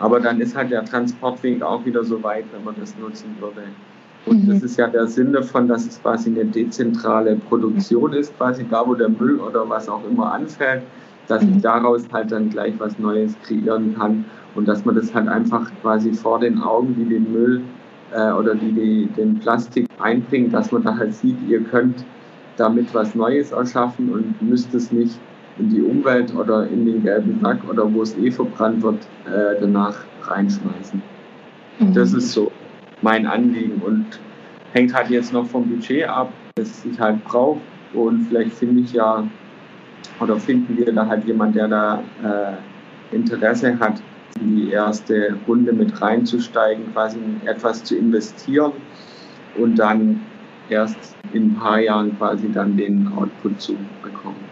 Aber 0.00 0.18
dann 0.18 0.40
ist 0.40 0.56
halt 0.56 0.72
der 0.72 0.84
Transportweg 0.84 1.62
auch 1.62 1.84
wieder 1.84 2.02
so 2.02 2.20
weit, 2.24 2.46
wenn 2.52 2.64
man 2.64 2.74
das 2.80 2.96
nutzen 2.98 3.36
würde. 3.38 3.62
Und 4.26 4.44
mhm. 4.44 4.50
das 4.50 4.62
ist 4.62 4.76
ja 4.76 4.86
der 4.86 5.06
Sinn 5.06 5.32
davon, 5.32 5.68
dass 5.68 5.86
es 5.86 6.00
quasi 6.02 6.30
eine 6.30 6.44
dezentrale 6.44 7.36
Produktion 7.36 8.12
ist, 8.12 8.36
quasi 8.36 8.66
da, 8.70 8.86
wo 8.86 8.94
der 8.94 9.08
Müll 9.08 9.40
oder 9.40 9.68
was 9.68 9.88
auch 9.88 10.02
immer 10.08 10.32
anfällt, 10.32 10.82
dass 11.28 11.42
ich 11.42 11.48
mhm. 11.48 11.62
daraus 11.62 12.02
halt 12.12 12.32
dann 12.32 12.50
gleich 12.50 12.74
was 12.78 12.98
Neues 12.98 13.34
kreieren 13.42 13.94
kann 13.96 14.24
und 14.54 14.68
dass 14.68 14.84
man 14.84 14.94
das 14.94 15.14
halt 15.14 15.28
einfach 15.28 15.70
quasi 15.80 16.12
vor 16.12 16.40
den 16.40 16.60
Augen, 16.60 16.94
die 16.96 17.04
den 17.04 17.32
Müll 17.32 17.62
äh, 18.12 18.32
oder 18.32 18.54
die, 18.54 18.72
die 18.72 19.08
den 19.16 19.38
Plastik 19.38 19.86
einbringen, 20.00 20.50
dass 20.50 20.72
man 20.72 20.82
da 20.82 20.96
halt 20.96 21.14
sieht, 21.14 21.36
ihr 21.48 21.60
könnt 21.60 22.04
damit 22.56 22.92
was 22.94 23.14
Neues 23.14 23.52
erschaffen 23.52 24.12
und 24.12 24.42
müsst 24.42 24.74
es 24.74 24.92
nicht 24.92 25.18
in 25.58 25.70
die 25.70 25.82
Umwelt 25.82 26.34
oder 26.34 26.66
in 26.66 26.84
den 26.84 27.02
gelben 27.02 27.38
Sack 27.42 27.58
oder 27.68 27.92
wo 27.92 28.02
es 28.02 28.16
eh 28.18 28.30
verbrannt 28.30 28.82
wird, 28.82 29.06
äh, 29.26 29.58
danach 29.60 29.96
reinschmeißen. 30.22 31.02
Mhm. 31.78 31.94
Das 31.94 32.12
ist 32.12 32.32
so 32.32 32.50
mein 33.02 33.26
Anliegen 33.26 33.80
und 33.82 34.20
hängt 34.72 34.94
halt 34.94 35.10
jetzt 35.10 35.32
noch 35.32 35.46
vom 35.46 35.68
Budget 35.68 36.08
ab, 36.08 36.32
das 36.54 36.84
ich 36.84 36.98
halt 36.98 37.24
brauche 37.24 37.60
und 37.94 38.26
vielleicht 38.28 38.52
finde 38.52 38.82
ich 38.82 38.92
ja 38.92 39.24
oder 40.20 40.36
finden 40.36 40.76
wir 40.76 40.92
da 40.92 41.06
halt 41.06 41.24
jemand, 41.24 41.56
der 41.56 41.68
da 41.68 42.02
äh, 42.22 43.14
Interesse 43.14 43.78
hat, 43.78 44.02
in 44.40 44.56
die 44.56 44.70
erste 44.70 45.36
Runde 45.48 45.72
mit 45.72 46.00
reinzusteigen, 46.00 46.92
quasi 46.92 47.18
etwas 47.46 47.82
zu 47.84 47.96
investieren 47.96 48.72
und 49.56 49.78
dann 49.78 50.20
erst 50.68 51.16
in 51.32 51.50
ein 51.50 51.54
paar 51.54 51.80
Jahren 51.80 52.16
quasi 52.16 52.50
dann 52.52 52.76
den 52.76 53.08
Output 53.16 53.60
zu 53.60 53.76
bekommen. 54.02 54.49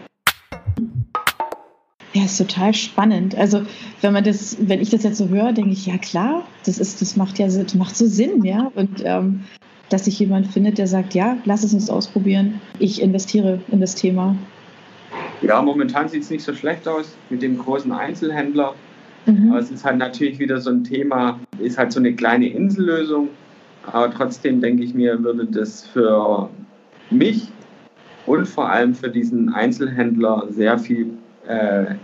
Ja, 2.18 2.24
ist 2.24 2.36
total 2.36 2.74
spannend. 2.74 3.38
Also 3.38 3.62
wenn 4.00 4.12
man 4.12 4.24
das, 4.24 4.56
wenn 4.60 4.80
ich 4.80 4.90
das 4.90 5.04
jetzt 5.04 5.18
so 5.18 5.28
höre, 5.28 5.52
denke 5.52 5.70
ich, 5.70 5.86
ja 5.86 5.98
klar, 5.98 6.42
das 6.66 6.78
ist, 6.78 7.00
das 7.00 7.14
macht 7.14 7.38
ja 7.38 7.46
das 7.46 7.74
macht 7.74 7.96
so 7.96 8.06
Sinn, 8.06 8.44
ja. 8.44 8.72
Und 8.74 9.02
ähm, 9.04 9.44
dass 9.88 10.06
sich 10.06 10.18
jemand 10.18 10.48
findet, 10.48 10.78
der 10.78 10.88
sagt, 10.88 11.14
ja, 11.14 11.36
lass 11.44 11.62
es 11.62 11.72
uns 11.72 11.88
ausprobieren, 11.88 12.60
ich 12.80 13.00
investiere 13.00 13.60
in 13.70 13.80
das 13.80 13.94
Thema. 13.94 14.34
Ja, 15.42 15.62
momentan 15.62 16.08
sieht 16.08 16.24
es 16.24 16.30
nicht 16.30 16.42
so 16.42 16.52
schlecht 16.54 16.88
aus 16.88 17.16
mit 17.30 17.40
dem 17.40 17.56
großen 17.56 17.92
Einzelhändler. 17.92 18.74
Mhm. 19.26 19.52
Aber 19.52 19.60
es 19.60 19.70
ist 19.70 19.84
halt 19.84 19.98
natürlich 19.98 20.40
wieder 20.40 20.60
so 20.60 20.70
ein 20.70 20.82
Thema, 20.82 21.38
ist 21.60 21.78
halt 21.78 21.92
so 21.92 22.00
eine 22.00 22.14
kleine 22.14 22.48
Insellösung. 22.48 23.28
Aber 23.86 24.12
trotzdem 24.12 24.60
denke 24.60 24.82
ich 24.82 24.92
mir, 24.92 25.22
würde 25.22 25.46
das 25.46 25.86
für 25.86 26.50
mich 27.10 27.46
und 28.26 28.48
vor 28.48 28.68
allem 28.68 28.92
für 28.92 29.08
diesen 29.08 29.54
Einzelhändler 29.54 30.46
sehr 30.50 30.80
viel 30.80 31.12
äh, 31.46 31.94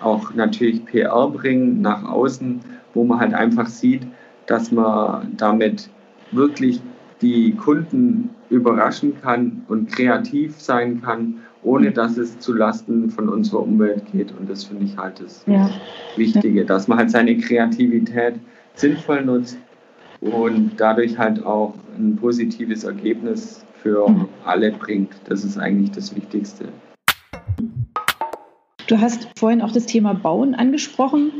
auch 0.00 0.34
natürlich 0.34 0.84
PR 0.84 1.28
bringen 1.28 1.80
nach 1.80 2.04
außen, 2.04 2.60
wo 2.94 3.04
man 3.04 3.20
halt 3.20 3.34
einfach 3.34 3.66
sieht, 3.66 4.06
dass 4.46 4.70
man 4.70 5.34
damit 5.36 5.88
wirklich 6.32 6.80
die 7.22 7.52
Kunden 7.52 8.30
überraschen 8.50 9.20
kann 9.20 9.64
und 9.68 9.90
kreativ 9.90 10.60
sein 10.60 11.02
kann, 11.02 11.36
ohne 11.62 11.90
dass 11.90 12.16
es 12.16 12.38
zu 12.38 12.52
Lasten 12.52 13.10
von 13.10 13.28
unserer 13.28 13.62
Umwelt 13.62 14.04
geht. 14.12 14.32
Und 14.38 14.48
das 14.48 14.64
finde 14.64 14.84
ich 14.84 14.96
halt 14.96 15.20
das 15.20 15.42
ja. 15.46 15.70
Wichtige, 16.16 16.64
dass 16.64 16.88
man 16.88 16.98
halt 16.98 17.10
seine 17.10 17.36
Kreativität 17.38 18.34
sinnvoll 18.74 19.24
nutzt 19.24 19.58
und 20.20 20.72
dadurch 20.76 21.18
halt 21.18 21.44
auch 21.44 21.74
ein 21.98 22.16
positives 22.16 22.84
Ergebnis 22.84 23.64
für 23.82 24.08
mhm. 24.08 24.28
alle 24.44 24.72
bringt. 24.72 25.14
Das 25.24 25.44
ist 25.44 25.58
eigentlich 25.58 25.90
das 25.90 26.14
Wichtigste. 26.14 26.66
Du 28.86 29.00
hast 29.00 29.28
vorhin 29.36 29.62
auch 29.62 29.72
das 29.72 29.86
Thema 29.86 30.14
Bauen 30.14 30.54
angesprochen. 30.54 31.32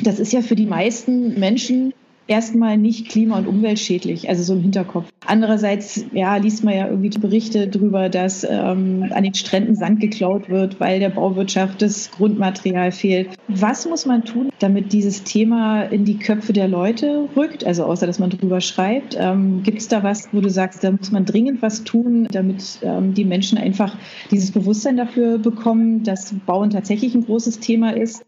Das 0.00 0.18
ist 0.18 0.32
ja 0.32 0.42
für 0.42 0.56
die 0.56 0.66
meisten 0.66 1.38
Menschen 1.38 1.94
erstmal 2.28 2.76
nicht 2.76 3.08
klima- 3.08 3.38
und 3.38 3.46
umweltschädlich, 3.46 4.28
also 4.28 4.42
so 4.42 4.54
im 4.54 4.62
Hinterkopf. 4.62 5.08
Andererseits, 5.26 6.04
ja, 6.12 6.36
liest 6.36 6.64
man 6.64 6.74
ja 6.74 6.88
irgendwie 6.88 7.10
Berichte 7.18 7.68
darüber, 7.68 8.08
dass 8.08 8.44
ähm, 8.44 9.06
an 9.10 9.24
den 9.24 9.34
Stränden 9.34 9.74
Sand 9.74 10.00
geklaut 10.00 10.48
wird, 10.48 10.80
weil 10.80 11.00
der 11.00 11.10
Bauwirtschaft 11.10 11.82
das 11.82 12.10
Grundmaterial 12.10 12.92
fehlt. 12.92 13.30
Was 13.48 13.88
muss 13.88 14.06
man 14.06 14.24
tun, 14.24 14.50
damit 14.58 14.92
dieses 14.92 15.24
Thema 15.24 15.82
in 15.82 16.04
die 16.04 16.18
Köpfe 16.18 16.52
der 16.52 16.68
Leute 16.68 17.28
rückt? 17.36 17.64
Also 17.64 17.84
außer, 17.84 18.06
dass 18.06 18.18
man 18.18 18.30
drüber 18.30 18.60
schreibt. 18.60 19.16
Ähm, 19.18 19.62
Gibt 19.62 19.78
es 19.78 19.88
da 19.88 20.02
was, 20.02 20.28
wo 20.32 20.40
du 20.40 20.50
sagst, 20.50 20.84
da 20.84 20.90
muss 20.90 21.10
man 21.10 21.24
dringend 21.24 21.62
was 21.62 21.84
tun, 21.84 22.28
damit 22.30 22.78
ähm, 22.82 23.14
die 23.14 23.24
Menschen 23.24 23.58
einfach 23.58 23.96
dieses 24.30 24.52
Bewusstsein 24.52 24.96
dafür 24.96 25.38
bekommen, 25.38 26.02
dass 26.02 26.34
Bauen 26.46 26.70
tatsächlich 26.70 27.14
ein 27.14 27.24
großes 27.24 27.60
Thema 27.60 27.96
ist? 27.96 28.24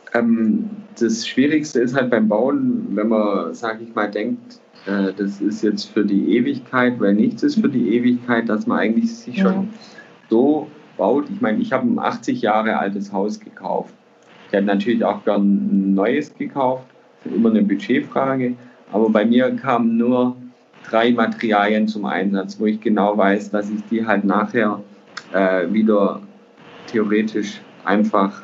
Das 0.99 1.27
Schwierigste 1.27 1.81
ist 1.81 1.95
halt 1.95 2.11
beim 2.11 2.29
Bauen, 2.29 2.89
wenn 2.91 3.09
man, 3.09 3.55
sage 3.55 3.85
ich 3.85 3.95
mal, 3.95 4.11
denkt, 4.11 4.61
äh, 4.87 5.13
das 5.17 5.41
ist 5.41 5.63
jetzt 5.63 5.85
für 5.91 6.05
die 6.05 6.37
Ewigkeit, 6.37 6.99
weil 7.01 7.15
nichts 7.15 7.43
ist 7.43 7.61
für 7.61 7.69
die 7.69 7.95
Ewigkeit, 7.97 8.49
dass 8.49 8.67
man 8.67 8.79
eigentlich 8.79 9.15
sich 9.15 9.37
ja. 9.37 9.45
schon 9.45 9.69
so 10.31 10.69
baut. 10.97 11.27
Ich 11.31 11.41
meine, 11.41 11.61
ich 11.61 11.73
habe 11.73 11.87
ein 11.87 11.99
80 11.99 12.43
Jahre 12.43 12.79
altes 12.79 13.13
Haus 13.13 13.39
gekauft. 13.39 13.95
Ich 14.47 14.53
hätte 14.53 14.67
natürlich 14.67 15.05
auch 15.05 15.25
gern 15.25 15.43
ein 15.43 15.95
neues 15.95 16.35
gekauft, 16.35 16.85
das 17.23 17.33
ist 17.33 17.39
immer 17.39 17.51
eine 17.51 17.63
Budgetfrage. 17.63 18.55
Aber 18.93 19.11
bei 19.11 19.25
mir 19.25 19.51
kamen 19.57 19.99
nur 19.99 20.37
drei 20.89 21.13
Materialien 21.13 21.87
zum 21.87 22.07
Einsatz, 22.07 22.59
wo 22.59 22.67
ich 22.67 22.81
genau 22.81 23.17
weiß, 23.17 23.51
dass 23.51 23.69
ich 23.71 23.83
die 23.91 24.07
halt 24.07 24.25
nachher 24.25 24.81
äh, 25.35 25.71
wieder 25.71 26.23
theoretisch 26.87 27.61
einfach 27.85 28.43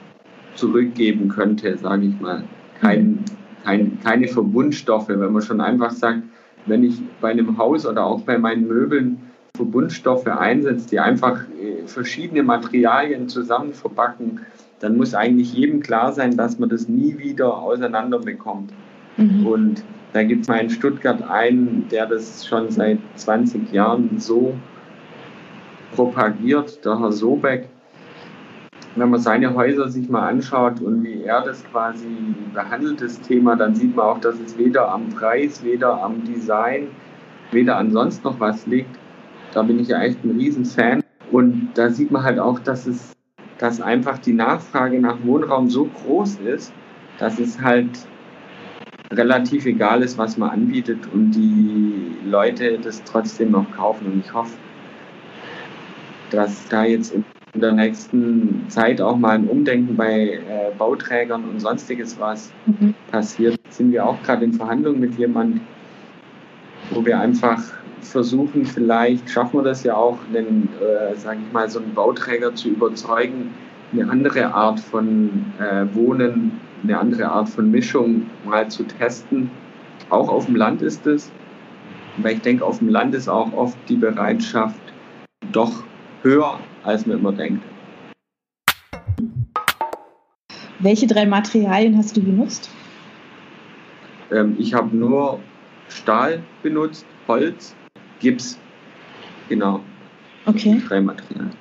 zurückgeben 0.54 1.28
könnte, 1.28 1.76
sage 1.78 2.06
ich 2.06 2.20
mal. 2.20 2.44
Kein, 2.80 3.24
kein, 3.64 3.98
keine 4.02 4.28
Verbundstoffe, 4.28 5.08
wenn 5.08 5.32
man 5.32 5.42
schon 5.42 5.60
einfach 5.60 5.90
sagt, 5.90 6.22
wenn 6.66 6.84
ich 6.84 7.00
bei 7.20 7.30
einem 7.30 7.58
Haus 7.58 7.86
oder 7.86 8.04
auch 8.04 8.22
bei 8.22 8.38
meinen 8.38 8.66
Möbeln 8.66 9.18
Verbundstoffe 9.56 10.26
einsetze, 10.26 10.88
die 10.88 10.98
einfach 10.98 11.40
äh, 11.60 11.86
verschiedene 11.86 12.42
Materialien 12.42 13.28
zusammen 13.28 13.72
verpacken, 13.72 14.40
dann 14.80 14.96
muss 14.96 15.14
eigentlich 15.14 15.54
jedem 15.54 15.80
klar 15.80 16.12
sein, 16.12 16.36
dass 16.36 16.58
man 16.58 16.68
das 16.68 16.88
nie 16.88 17.18
wieder 17.18 17.56
auseinander 17.56 18.18
bekommt. 18.18 18.72
Mhm. 19.16 19.46
Und 19.46 19.84
da 20.12 20.22
gibt 20.24 20.42
es 20.42 20.48
mal 20.48 20.58
in 20.58 20.70
Stuttgart 20.70 21.22
einen, 21.28 21.86
der 21.90 22.06
das 22.06 22.46
schon 22.46 22.70
seit 22.70 22.98
20 23.14 23.72
Jahren 23.72 24.18
so 24.18 24.54
propagiert, 25.94 26.84
der 26.84 26.98
Herr 26.98 27.12
Sobeck, 27.12 27.68
wenn 28.96 29.10
man 29.10 29.20
seine 29.20 29.54
Häuser 29.54 29.88
sich 29.88 30.08
mal 30.08 30.28
anschaut 30.28 30.80
und 30.80 31.02
wie 31.02 31.22
er 31.22 31.42
das 31.42 31.64
quasi 31.64 32.06
behandelt, 32.52 33.00
das 33.00 33.20
Thema, 33.20 33.56
dann 33.56 33.74
sieht 33.74 33.96
man 33.96 34.06
auch, 34.06 34.20
dass 34.20 34.38
es 34.38 34.56
weder 34.56 34.88
am 34.88 35.08
Preis, 35.08 35.64
weder 35.64 36.02
am 36.02 36.24
Design, 36.24 36.88
weder 37.50 37.76
an 37.76 37.90
sonst 37.90 38.22
noch 38.24 38.38
was 38.38 38.66
liegt. 38.66 38.96
Da 39.52 39.62
bin 39.62 39.80
ich 39.80 39.88
ja 39.88 40.00
echt 40.02 40.22
ein 40.24 40.32
Riesenfan. 40.32 41.02
Und 41.32 41.70
da 41.74 41.90
sieht 41.90 42.10
man 42.10 42.22
halt 42.22 42.38
auch, 42.38 42.60
dass 42.60 42.86
es, 42.86 43.16
dass 43.58 43.80
einfach 43.80 44.18
die 44.18 44.32
Nachfrage 44.32 45.00
nach 45.00 45.16
Wohnraum 45.24 45.68
so 45.68 45.86
groß 45.86 46.36
ist, 46.44 46.72
dass 47.18 47.38
es 47.40 47.60
halt 47.60 47.90
relativ 49.12 49.66
egal 49.66 50.02
ist, 50.02 50.18
was 50.18 50.36
man 50.36 50.50
anbietet 50.50 50.98
und 51.12 51.32
die 51.32 52.16
Leute 52.24 52.78
das 52.78 53.02
trotzdem 53.04 53.50
noch 53.50 53.70
kaufen. 53.72 54.06
Und 54.06 54.24
ich 54.24 54.32
hoffe, 54.32 54.56
dass 56.30 56.68
da 56.68 56.84
jetzt 56.84 57.12
in 57.12 57.24
in 57.54 57.60
der 57.60 57.72
nächsten 57.72 58.64
Zeit 58.68 59.00
auch 59.00 59.16
mal 59.16 59.36
ein 59.36 59.48
Umdenken 59.48 59.96
bei 59.96 60.40
äh, 60.48 60.74
Bauträgern 60.76 61.44
und 61.44 61.60
sonstiges 61.60 62.18
was 62.18 62.52
mhm. 62.66 62.94
passiert. 63.10 63.58
Sind 63.70 63.92
wir 63.92 64.06
auch 64.06 64.20
gerade 64.22 64.44
in 64.44 64.52
Verhandlungen 64.52 65.00
mit 65.00 65.16
jemandem, 65.16 65.60
wo 66.90 67.04
wir 67.04 67.18
einfach 67.18 67.62
versuchen, 68.00 68.66
vielleicht 68.66 69.30
schaffen 69.30 69.60
wir 69.60 69.62
das 69.62 69.84
ja 69.84 69.94
auch, 69.94 70.18
den, 70.32 70.68
äh, 70.80 71.14
sage 71.16 71.38
ich 71.46 71.52
mal, 71.52 71.68
so 71.70 71.78
einen 71.78 71.94
Bauträger 71.94 72.54
zu 72.54 72.68
überzeugen, 72.68 73.54
eine 73.92 74.10
andere 74.10 74.52
Art 74.52 74.80
von 74.80 75.46
äh, 75.58 75.86
Wohnen, 75.94 76.60
eine 76.82 76.98
andere 76.98 77.28
Art 77.28 77.48
von 77.48 77.70
Mischung 77.70 78.26
mal 78.44 78.68
zu 78.68 78.82
testen. 78.84 79.50
Auch 80.10 80.28
auf 80.28 80.46
dem 80.46 80.56
Land 80.56 80.82
ist 80.82 81.06
es, 81.06 81.30
weil 82.18 82.34
ich 82.34 82.42
denke, 82.42 82.64
auf 82.64 82.78
dem 82.78 82.88
Land 82.88 83.14
ist 83.14 83.28
auch 83.28 83.52
oft 83.52 83.78
die 83.88 83.96
Bereitschaft 83.96 84.80
doch 85.52 85.84
höher, 86.24 86.58
als 86.82 87.06
man 87.06 87.18
immer 87.18 87.32
denkt. 87.32 87.62
Welche 90.80 91.06
drei 91.06 91.24
Materialien 91.26 91.96
hast 91.96 92.16
du 92.16 92.22
benutzt? 92.22 92.70
Ähm, 94.30 94.56
ich 94.58 94.74
habe 94.74 94.94
nur 94.96 95.38
Stahl 95.88 96.42
benutzt, 96.62 97.06
Holz, 97.28 97.74
Gips. 98.20 98.58
Genau. 99.48 99.80
Okay. 100.46 100.80
Die 100.80 100.86
drei 100.86 101.00
Materialien. 101.00 101.52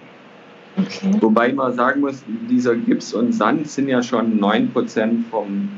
Okay. 0.78 1.12
Wobei 1.20 1.54
man 1.54 1.74
sagen 1.74 2.02
muss, 2.02 2.24
dieser 2.50 2.76
Gips 2.76 3.14
und 3.14 3.34
Sand 3.34 3.68
sind 3.68 3.88
ja 3.88 4.02
schon 4.02 4.40
9% 4.40 5.24
vom, 5.30 5.70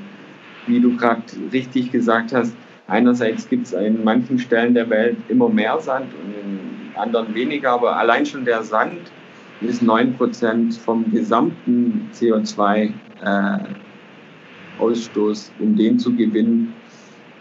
wie 0.68 0.80
du 0.80 0.96
gerade 0.96 1.24
richtig 1.52 1.92
gesagt 1.92 2.34
hast, 2.34 2.56
einerseits 2.88 3.50
gibt 3.50 3.68
es 3.68 3.74
in 3.74 4.04
manchen 4.04 4.40
Stellen 4.40 4.74
der 4.74 4.90
Welt 4.90 5.18
immer 5.28 5.50
mehr 5.50 5.80
Sand 5.80 6.14
und 6.14 6.34
in 6.34 6.55
anderen 6.98 7.34
weniger, 7.34 7.72
aber 7.72 7.98
allein 7.98 8.26
schon 8.26 8.46
der 8.46 8.64
Sand 8.64 9.12
ist 9.62 9.82
9% 9.82 10.80
vom 10.80 11.10
gesamten 11.12 12.10
CO2-Ausstoß, 12.14 12.94
äh, 14.80 15.64
um 15.64 15.76
den 15.76 16.00
zu 16.00 16.16
gewinnen, 16.16 16.74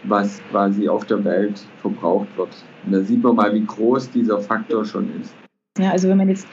was 0.03 0.41
quasi 0.51 0.87
auf 0.87 1.05
der 1.05 1.23
Welt 1.23 1.61
verbraucht 1.81 2.27
wird. 2.37 2.55
Und 2.85 2.91
da 2.91 3.01
sieht 3.01 3.23
man 3.23 3.35
mal, 3.35 3.53
wie 3.53 3.65
groß 3.65 4.11
dieser 4.11 4.39
Faktor 4.39 4.85
schon 4.85 5.09
ist. 5.21 5.33
Ja, 5.77 5.91
also 5.91 6.07
wenn 6.07 6.17
man 6.17 6.29
jetzt 6.29 6.47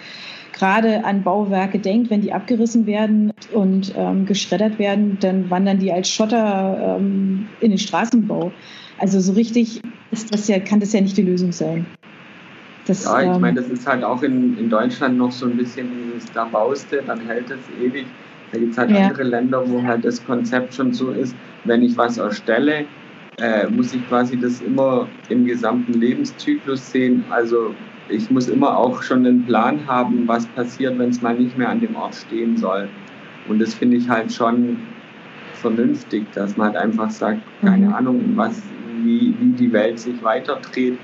gerade 0.53 1.05
an 1.05 1.23
Bauwerke 1.23 1.79
denkt, 1.79 2.11
wenn 2.11 2.21
die 2.21 2.33
abgerissen 2.33 2.87
werden 2.87 3.33
und 3.53 3.95
ähm, 3.97 4.27
geschreddert 4.27 4.79
werden, 4.79 5.19
dann 5.21 5.51
wandern 5.51 5.79
die 5.79 5.93
als 5.93 6.09
Schotter 6.09 6.99
ähm, 6.99 7.49
in 7.61 7.71
den 7.71 7.79
Straßenbau. 7.79 8.53
Also 8.99 9.21
so 9.21 9.33
richtig 9.33 9.81
ist 10.11 10.33
das 10.33 10.49
ja, 10.49 10.59
kann 10.59 10.81
das 10.81 10.93
ja 10.93 11.01
nicht 11.01 11.17
die 11.17 11.23
Lösung 11.23 11.53
sein. 11.53 11.87
Das, 12.87 13.05
ja, 13.05 13.21
ich 13.21 13.29
ähm, 13.29 13.41
meine, 13.41 13.61
das 13.61 13.71
ist 13.71 13.87
halt 13.87 14.03
auch 14.03 14.23
in, 14.23 14.59
in 14.59 14.69
Deutschland 14.69 15.17
noch 15.17 15.31
so 15.31 15.47
ein 15.47 15.57
bisschen 15.57 15.89
dieses, 15.91 16.31
da 16.33 16.45
baust 16.45 16.91
du, 16.91 17.01
dann 17.03 17.21
hält 17.21 17.51
es 17.51 17.61
ewig. 17.81 18.07
Da 18.51 18.59
gibt 18.59 18.73
es 18.73 18.79
halt 18.79 18.91
ja. 18.91 19.07
andere 19.07 19.23
Länder, 19.23 19.63
wo 19.67 19.83
halt 19.83 20.05
das 20.05 20.25
Konzept 20.25 20.75
schon 20.75 20.93
so 20.93 21.11
ist, 21.11 21.35
wenn 21.65 21.83
ich 21.83 21.97
was 21.97 22.19
erstelle, 22.19 22.85
äh, 23.41 23.67
muss 23.69 23.95
ich 23.95 24.07
quasi 24.09 24.39
das 24.39 24.61
immer 24.61 25.09
im 25.29 25.47
gesamten 25.47 25.95
Lebenszyklus 25.95 26.91
sehen. 26.91 27.25
Also 27.31 27.75
ich 28.09 28.31
muss 28.31 28.49
immer 28.49 28.77
auch 28.77 29.03
schon 29.03 29.27
einen 29.27 29.45
Plan 29.45 29.87
haben, 29.87 30.27
was 30.27 30.47
passiert, 30.47 30.99
wenn 30.99 31.11
es 31.11 31.23
mal 31.23 31.35
nicht 31.35 31.57
mehr 31.57 31.71
an 31.71 31.81
dem 31.81 31.97
Ort 31.97 32.15
stehen 32.15 32.57
soll. 32.57 32.89
Und 33.49 33.61
das 33.61 33.75
finde 33.75 33.97
ich 33.97 34.09
halt 34.09 34.33
schon 34.33 34.77
vernünftig, 35.55 36.31
dass 36.35 36.57
man 36.57 36.69
halt 36.69 36.77
einfach 36.77 37.11
sagt, 37.11 37.41
keine 37.63 37.87
mhm. 37.87 37.95
Ahnung, 37.95 38.33
was, 38.35 38.61
wie, 39.03 39.35
wie 39.41 39.53
die 39.53 39.73
Welt 39.73 39.99
sich 39.99 40.23
weiterdreht, 40.23 40.99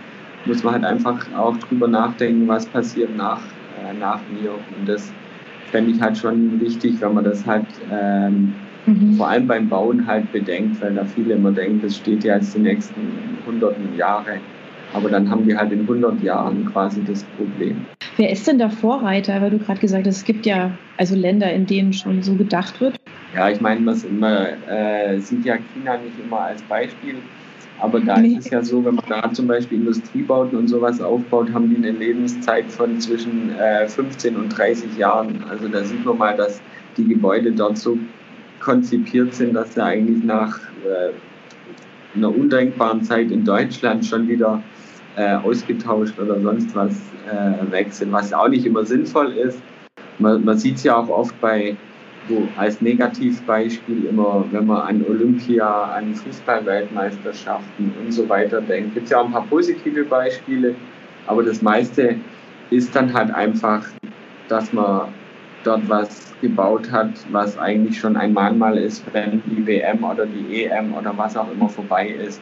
muss 0.49 0.63
man 0.65 0.75
halt 0.75 0.85
einfach 0.85 1.27
auch 1.37 1.57
drüber 1.59 1.87
nachdenken, 1.87 2.49
was 2.49 2.67
passiert 2.67 3.15
nach, 3.17 3.41
äh, 3.85 3.95
nach 3.99 4.21
mir. 4.29 4.53
Und 4.53 4.89
das 4.89 5.13
fände 5.71 5.93
ich 5.93 6.01
halt 6.01 6.17
schon 6.17 6.61
wichtig, 6.61 7.01
wenn 7.01 7.15
man 7.15 7.25
das 7.25 7.47
halt 7.47 7.67
ähm, 7.93 8.55
mhm. 8.87 9.15
vor 9.15 9.29
allem 9.29 9.47
beim 9.47 9.69
Bauen 9.69 10.07
halt 10.07 10.31
bedenkt, 10.33 10.81
weil 10.81 10.95
da 10.95 11.05
viele 11.05 11.35
immer 11.35 11.53
denken, 11.53 11.81
das 11.83 11.97
steht 11.97 12.25
ja 12.25 12.37
jetzt 12.37 12.55
die 12.55 12.61
nächsten 12.61 13.39
hunderten 13.47 13.97
Jahre. 13.97 14.41
Aber 14.95 15.11
dann 15.11 15.31
haben 15.31 15.47
wir 15.47 15.59
halt 15.59 15.71
in 15.71 15.81
100 15.81 16.23
Jahren 16.23 16.65
quasi 16.73 17.03
das 17.07 17.23
Problem. 17.37 17.85
Wer 18.17 18.31
ist 18.31 18.49
denn 18.49 18.59
der 18.59 18.71
Vorreiter? 18.71 19.41
Weil 19.43 19.51
du 19.51 19.59
gerade 19.59 19.79
gesagt 19.79 20.07
hast, 20.07 20.17
es 20.17 20.25
gibt 20.25 20.47
ja 20.47 20.71
also 20.97 21.15
Länder, 21.15 21.53
in 21.53 21.67
denen 21.67 21.93
schon 21.93 22.23
so 22.23 22.35
gedacht 22.35 22.81
wird. 22.81 22.99
Ja, 23.35 23.51
ich 23.51 23.61
meine, 23.61 23.81
man 23.81 23.95
äh, 24.67 25.21
sieht 25.21 25.45
ja 25.45 25.57
China 25.75 25.99
nicht 25.99 26.19
immer 26.25 26.41
als 26.41 26.63
Beispiel. 26.63 27.17
Aber 27.81 28.01
da 28.01 28.19
nee. 28.19 28.35
ist 28.35 28.47
es 28.47 28.51
ja 28.51 28.63
so, 28.63 28.85
wenn 28.85 28.97
man 28.97 29.05
da 29.09 29.33
zum 29.33 29.47
Beispiel 29.47 29.79
Industriebauten 29.79 30.59
und 30.59 30.69
sowas 30.69 31.01
aufbaut, 31.01 31.53
haben 31.53 31.71
die 31.71 31.77
eine 31.77 31.93
Lebenszeit 31.93 32.71
von 32.71 33.01
zwischen 33.01 33.57
äh, 33.57 33.87
15 33.87 34.37
und 34.37 34.49
30 34.49 34.97
Jahren. 34.97 35.45
Also 35.49 35.69
da 35.69 35.85
sieht 35.85 36.05
man 36.05 36.19
mal, 36.19 36.37
dass 36.37 36.61
die 36.97 37.07
Gebäude 37.07 37.53
dort 37.53 37.79
so 37.79 37.97
konzipiert 38.61 39.33
sind, 39.35 39.55
dass 39.55 39.75
sie 39.75 39.83
eigentlich 39.83 40.25
nach 40.25 40.59
äh, 40.85 42.17
einer 42.17 42.35
undenkbaren 42.35 43.03
Zeit 43.03 43.31
in 43.31 43.45
Deutschland 43.45 44.05
schon 44.05 44.27
wieder 44.27 44.61
äh, 45.17 45.37
ausgetauscht 45.37 46.19
oder 46.19 46.41
sonst 46.41 46.75
was 46.75 46.93
äh, 47.31 47.71
weg 47.71 47.93
sind, 47.93 48.13
was 48.13 48.33
auch 48.33 48.49
nicht 48.49 48.67
immer 48.67 48.85
sinnvoll 48.85 49.33
ist. 49.33 49.61
Man, 50.19 50.45
man 50.45 50.59
sieht 50.59 50.77
es 50.77 50.83
ja 50.83 50.97
auch 50.97 51.09
oft 51.09 51.41
bei, 51.41 51.77
wo 52.29 52.49
als 52.57 52.81
Negativbeispiel 52.81 54.05
immer, 54.07 54.45
wenn 54.51 54.67
man 54.67 54.83
an 54.83 55.05
Olympia, 55.05 55.85
an 55.85 56.15
Fußballweltmeisterschaften 56.15 57.93
und 58.01 58.13
so 58.13 58.29
weiter 58.29 58.61
denkt, 58.61 58.95
gibt 58.95 59.05
es 59.05 59.11
ja 59.11 59.21
auch 59.21 59.27
ein 59.27 59.33
paar 59.33 59.47
positive 59.47 60.05
Beispiele, 60.05 60.75
aber 61.27 61.43
das 61.43 61.63
meiste 61.63 62.17
ist 62.71 62.95
dann 62.95 63.13
halt 63.13 63.31
einfach, 63.31 63.87
dass 64.49 64.73
man 64.73 65.13
dort 65.65 65.89
was 65.89 66.33
gebaut 66.41 66.91
hat, 66.91 67.25
was 67.31 67.59
eigentlich 67.59 67.99
schon 67.99 68.17
ein 68.17 68.33
Mahnmal 68.33 68.79
ist, 68.79 69.03
wenn 69.13 69.43
die 69.45 69.67
WM 69.67 70.05
oder 70.05 70.27
die 70.27 70.65
EM 70.65 70.93
oder 70.95 71.17
was 71.17 71.37
auch 71.37 71.51
immer 71.51 71.69
vorbei 71.69 72.09
ist. 72.09 72.41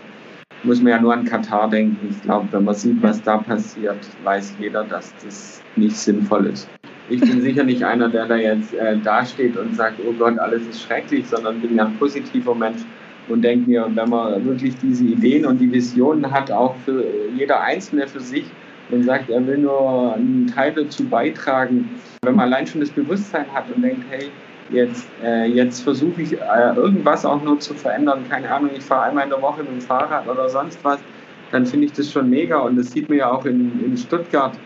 Muss 0.62 0.82
man 0.82 0.92
ja 0.92 1.00
nur 1.00 1.14
an 1.14 1.24
Katar 1.24 1.70
denken. 1.70 2.08
Ich 2.08 2.22
glaube, 2.22 2.52
wenn 2.52 2.64
man 2.64 2.74
sieht, 2.74 3.00
was 3.02 3.22
da 3.22 3.38
passiert, 3.38 4.06
weiß 4.22 4.56
jeder, 4.58 4.84
dass 4.84 5.14
das 5.16 5.62
nicht 5.76 5.96
sinnvoll 5.96 6.46
ist. 6.46 6.70
Ich 7.08 7.20
bin 7.20 7.40
sicher 7.40 7.64
nicht 7.64 7.84
einer, 7.84 8.08
der 8.08 8.26
da 8.26 8.36
jetzt 8.36 8.74
äh, 8.74 9.00
dasteht 9.00 9.56
und 9.56 9.74
sagt, 9.74 10.00
oh 10.00 10.12
Gott, 10.14 10.38
alles 10.38 10.66
ist 10.66 10.80
schrecklich, 10.82 11.28
sondern 11.28 11.60
bin 11.60 11.76
ja 11.76 11.86
ein 11.86 11.98
positiver 11.98 12.54
Mensch 12.54 12.82
und 13.26 13.42
denke 13.42 13.68
mir, 13.68 13.88
wenn 13.92 14.08
man 14.08 14.44
wirklich 14.44 14.78
diese 14.78 15.04
Ideen 15.04 15.46
und 15.46 15.58
die 15.58 15.70
Visionen 15.70 16.30
hat, 16.32 16.50
auch 16.50 16.80
für 16.80 17.28
jeder 17.30 17.60
Einzelne 17.60 18.08
für 18.08 18.20
sich, 18.20 18.56
und 18.88 19.02
sagt, 19.02 19.30
er 19.30 19.44
will 19.46 19.58
nur 19.58 20.14
einen 20.14 20.46
Teil 20.46 20.72
dazu 20.74 21.08
beitragen, 21.08 22.00
wenn 22.22 22.36
man 22.36 22.46
allein 22.46 22.66
schon 22.66 22.80
das 22.80 22.92
Bewusstsein 22.92 23.52
hat 23.52 23.70
und 23.70 23.82
denkt, 23.82 24.06
hey, 24.08 24.38
jetzt, 24.68 25.12
äh, 25.20 25.46
jetzt 25.46 25.82
versuche 25.82 26.22
ich 26.22 26.34
äh, 26.34 26.74
irgendwas 26.76 27.24
auch 27.24 27.42
nur 27.42 27.58
zu 27.58 27.74
verändern, 27.74 28.24
keine 28.24 28.50
Ahnung, 28.50 28.70
ich 28.74 28.84
fahre 28.84 29.04
einmal 29.04 29.24
in 29.24 29.30
der 29.30 29.42
Woche 29.42 29.62
mit 29.64 29.72
dem 29.72 29.80
Fahrrad 29.80 30.28
oder 30.28 30.48
sonst 30.48 30.84
was, 30.84 31.04
dann 31.50 31.66
finde 31.66 31.86
ich 31.86 31.92
das 31.92 32.10
schon 32.10 32.28
mega 32.28 32.58
und 32.60 32.76
das 32.76 32.92
sieht 32.92 33.08
man 33.08 33.18
ja 33.18 33.30
auch 33.30 33.44
in, 33.44 33.80
in 33.80 33.96
Stuttgart 33.96 34.60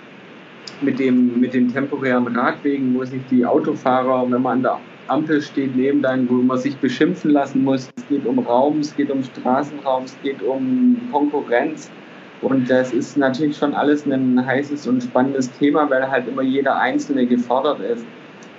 mit, 0.81 0.99
dem, 0.99 1.41
mit 1.41 1.55
den 1.55 1.73
temporären 1.73 2.27
Radwegen, 2.37 2.95
wo 2.95 3.05
sich 3.05 3.21
die 3.31 3.45
Autofahrer, 3.45 4.31
wenn 4.31 4.43
man 4.43 4.59
an 4.59 4.63
der 4.63 4.79
Ampel 5.09 5.43
steht, 5.43 5.75
neben 5.75 6.03
dann, 6.03 6.29
wo 6.29 6.35
man 6.35 6.59
sich 6.59 6.77
beschimpfen 6.77 7.33
lassen 7.33 7.65
muss. 7.65 7.91
Es 7.97 8.09
geht 8.09 8.25
um 8.27 8.39
Raum, 8.39 8.79
es 8.79 8.95
geht 8.97 9.11
um 9.11 9.23
Straßenraum, 9.23 10.05
es 10.05 10.17
geht 10.23 10.43
um 10.43 10.97
Konkurrenz. 11.11 11.91
Und 12.43 12.71
das 12.71 12.93
ist 12.93 13.19
natürlich 13.19 13.57
schon 13.57 13.75
alles 13.75 14.07
ein 14.07 14.45
heißes 14.45 14.87
und 14.87 15.03
spannendes 15.03 15.51
Thema, 15.59 15.91
weil 15.91 16.11
halt 16.11 16.27
immer 16.29 16.43
jeder 16.43 16.79
Einzelne 16.79 17.27
gefordert 17.27 17.81
ist. 17.81 18.07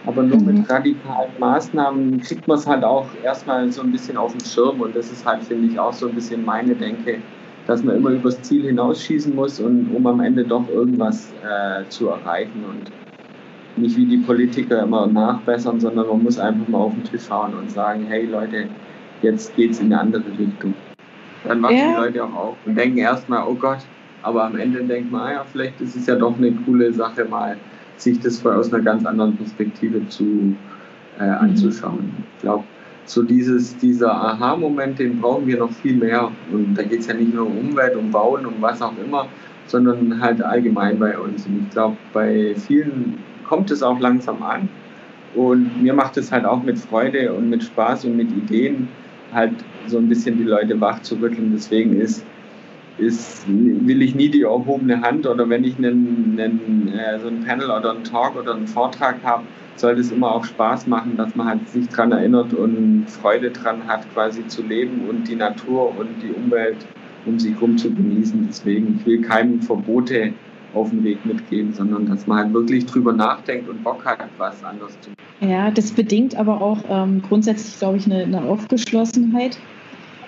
Aber 0.05 0.23
nur 0.23 0.39
mhm. 0.39 0.45
mit 0.45 0.69
radikalen 0.69 1.31
Maßnahmen 1.39 2.21
kriegt 2.21 2.47
man 2.47 2.57
es 2.57 2.67
halt 2.67 2.83
auch 2.83 3.07
erstmal 3.23 3.71
so 3.71 3.81
ein 3.81 3.91
bisschen 3.91 4.17
auf 4.17 4.33
den 4.33 4.45
Schirm. 4.45 4.81
Und 4.81 4.95
das 4.95 5.11
ist 5.11 5.25
halt, 5.25 5.43
finde 5.43 5.67
ich, 5.67 5.79
auch 5.79 5.93
so 5.93 6.07
ein 6.07 6.15
bisschen 6.15 6.43
meine 6.45 6.75
Denke, 6.75 7.19
dass 7.71 7.84
man 7.84 7.95
immer 7.95 8.10
übers 8.10 8.41
Ziel 8.41 8.63
hinausschießen 8.63 9.34
muss, 9.34 9.60
und, 9.60 9.89
um 9.95 10.05
am 10.05 10.19
Ende 10.19 10.43
doch 10.43 10.67
irgendwas 10.69 11.31
äh, 11.41 11.88
zu 11.88 12.10
erreichen. 12.10 12.65
Und 12.69 12.91
nicht 13.81 13.95
wie 13.95 14.05
die 14.05 14.17
Politiker 14.17 14.84
immer 14.84 15.07
nachbessern, 15.07 15.79
sondern 15.79 16.07
man 16.07 16.21
muss 16.21 16.38
einfach 16.38 16.67
mal 16.67 16.79
auf 16.79 16.93
den 16.93 17.05
Tisch 17.05 17.27
schauen 17.27 17.53
und 17.53 17.71
sagen, 17.71 18.05
hey 18.07 18.25
Leute, 18.25 18.67
jetzt 19.21 19.55
geht 19.55 19.71
es 19.71 19.79
in 19.79 19.86
eine 19.86 20.01
andere 20.01 20.23
Richtung. 20.38 20.73
Dann 21.45 21.62
wachen 21.63 21.77
ja. 21.77 21.93
die 21.93 22.01
Leute 22.01 22.23
auch 22.25 22.36
auf 22.36 22.57
und 22.65 22.75
denken 22.75 22.97
erstmal, 22.97 23.47
oh 23.47 23.55
Gott, 23.55 23.79
aber 24.21 24.43
am 24.43 24.57
Ende 24.57 24.84
denkt 24.84 25.10
man, 25.10 25.21
ah 25.21 25.31
ja, 25.31 25.45
vielleicht 25.49 25.79
ist 25.79 25.95
es 25.95 26.05
ja 26.05 26.15
doch 26.15 26.38
eine 26.38 26.51
coole 26.51 26.91
Sache, 26.93 27.23
mal 27.25 27.57
sich 27.95 28.19
das 28.19 28.45
aus 28.45 28.73
einer 28.73 28.84
ganz 28.84 29.05
anderen 29.05 29.38
Perspektive 29.38 30.07
zu, 30.10 30.55
äh, 31.19 31.25
mhm. 31.25 31.34
anzuschauen. 31.36 32.12
Ich 32.36 32.41
glaube, 32.41 32.65
so 33.13 33.24
dieses, 33.24 33.76
dieser 33.78 34.13
Aha-Moment, 34.13 35.00
den 35.00 35.19
brauchen 35.19 35.45
wir 35.45 35.58
noch 35.58 35.71
viel 35.71 35.97
mehr. 35.97 36.32
Und 36.52 36.76
da 36.76 36.84
geht 36.84 37.02
es 37.02 37.08
ja 37.08 37.13
nicht 37.13 37.34
nur 37.34 37.45
um 37.45 37.58
Umwelt, 37.58 37.95
um 37.95 38.10
Bauen, 38.10 38.45
um 38.45 38.54
was 38.60 38.82
auch 38.82 38.93
immer, 39.04 39.28
sondern 39.67 40.21
halt 40.21 40.41
allgemein 40.41 40.97
bei 40.97 41.17
uns. 41.17 41.45
Und 41.45 41.63
ich 41.65 41.69
glaube, 41.71 41.97
bei 42.13 42.56
vielen 42.56 43.17
kommt 43.47 43.69
es 43.69 43.84
auch 43.84 44.00
langsam 44.00 44.41
an. 44.41 44.69
Und 45.36 45.82
mir 45.82 45.93
macht 45.93 46.15
es 46.17 46.32
halt 46.32 46.45
auch 46.45 46.63
mit 46.63 46.80
Freude 46.80 47.34
und 47.34 47.50
mit 47.50 47.63
Spaß 47.63 48.06
und 48.06 48.15
mit 48.15 48.32
Ideen, 48.32 48.88
halt 49.34 49.54
so 49.88 49.97
ein 49.97 50.08
bisschen 50.08 50.38
die 50.38 50.43
Leute 50.43 50.80
wach 50.80 51.02
zu 51.02 51.15
rütteln. 51.15 51.52
Deswegen 51.54 52.00
ist, 52.00 52.26
ist, 53.01 53.43
will 53.47 54.01
ich 54.01 54.15
nie 54.15 54.29
die 54.29 54.43
erhobene 54.43 55.01
Hand 55.01 55.25
oder 55.27 55.49
wenn 55.49 55.63
ich 55.63 55.77
einen, 55.77 56.37
einen, 56.39 56.87
äh, 56.93 57.19
so 57.19 57.27
ein 57.27 57.43
Panel 57.43 57.65
oder 57.65 57.91
einen 57.91 58.03
Talk 58.03 58.35
oder 58.35 58.55
einen 58.55 58.67
Vortrag 58.67 59.17
habe, 59.23 59.43
soll 59.75 59.99
es 59.99 60.11
immer 60.11 60.31
auch 60.31 60.45
Spaß 60.45 60.87
machen, 60.87 61.17
dass 61.17 61.35
man 61.35 61.47
halt 61.47 61.67
sich 61.69 61.87
daran 61.89 62.11
erinnert 62.11 62.53
und 62.53 63.05
Freude 63.07 63.49
dran 63.51 63.87
hat, 63.87 64.05
quasi 64.13 64.47
zu 64.47 64.61
leben 64.61 65.09
und 65.09 65.27
die 65.27 65.35
Natur 65.35 65.93
und 65.97 66.09
die 66.21 66.31
Umwelt 66.31 66.77
um 67.25 67.39
sich 67.39 67.59
rum 67.61 67.77
zu 67.77 67.91
genießen. 67.91 68.47
Deswegen, 68.47 68.97
ich 68.99 69.05
will 69.05 69.21
keinem 69.21 69.61
Verbote 69.61 70.33
auf 70.73 70.89
den 70.89 71.03
Weg 71.03 71.25
mitgeben, 71.25 71.73
sondern 71.73 72.05
dass 72.05 72.27
man 72.27 72.37
halt 72.37 72.53
wirklich 72.53 72.85
drüber 72.85 73.13
nachdenkt 73.13 73.69
und 73.69 73.83
Bock 73.83 74.05
hat, 74.05 74.19
was 74.37 74.63
anderes 74.63 74.99
zu 75.01 75.09
machen. 75.09 75.51
Ja, 75.51 75.71
das 75.71 75.91
bedingt 75.91 76.35
aber 76.35 76.61
auch 76.61 76.83
ähm, 76.89 77.21
grundsätzlich, 77.21 77.77
glaube 77.77 77.97
ich, 77.97 78.05
eine, 78.05 78.23
eine 78.23 78.43
Aufgeschlossenheit 78.43 79.57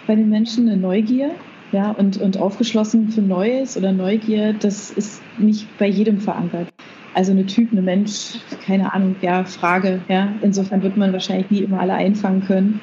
bei 0.07 0.15
den 0.15 0.29
Menschen, 0.29 0.67
eine 0.67 0.77
Neugier. 0.77 1.31
Ja, 1.73 1.89
und, 1.89 2.17
und 2.17 2.37
aufgeschlossen 2.37 3.09
für 3.09 3.21
Neues 3.21 3.75
oder 3.75 3.91
Neugier, 3.91 4.53
das 4.53 4.91
ist 4.91 5.23
nicht 5.39 5.67
bei 5.79 5.87
jedem 5.87 6.19
verankert. 6.19 6.67
Also 7.15 7.31
eine 7.31 7.47
Typ, 7.47 7.71
eine 7.71 7.81
Mensch, 7.81 8.35
keine 8.63 8.93
Ahnung, 8.93 9.15
ja, 9.21 9.43
Frage. 9.43 10.01
Ja. 10.07 10.29
Insofern 10.41 10.83
wird 10.83 10.97
man 10.97 11.11
wahrscheinlich 11.13 11.49
nie 11.49 11.59
immer 11.59 11.79
alle 11.79 11.93
einfangen 11.93 12.45
können. 12.45 12.79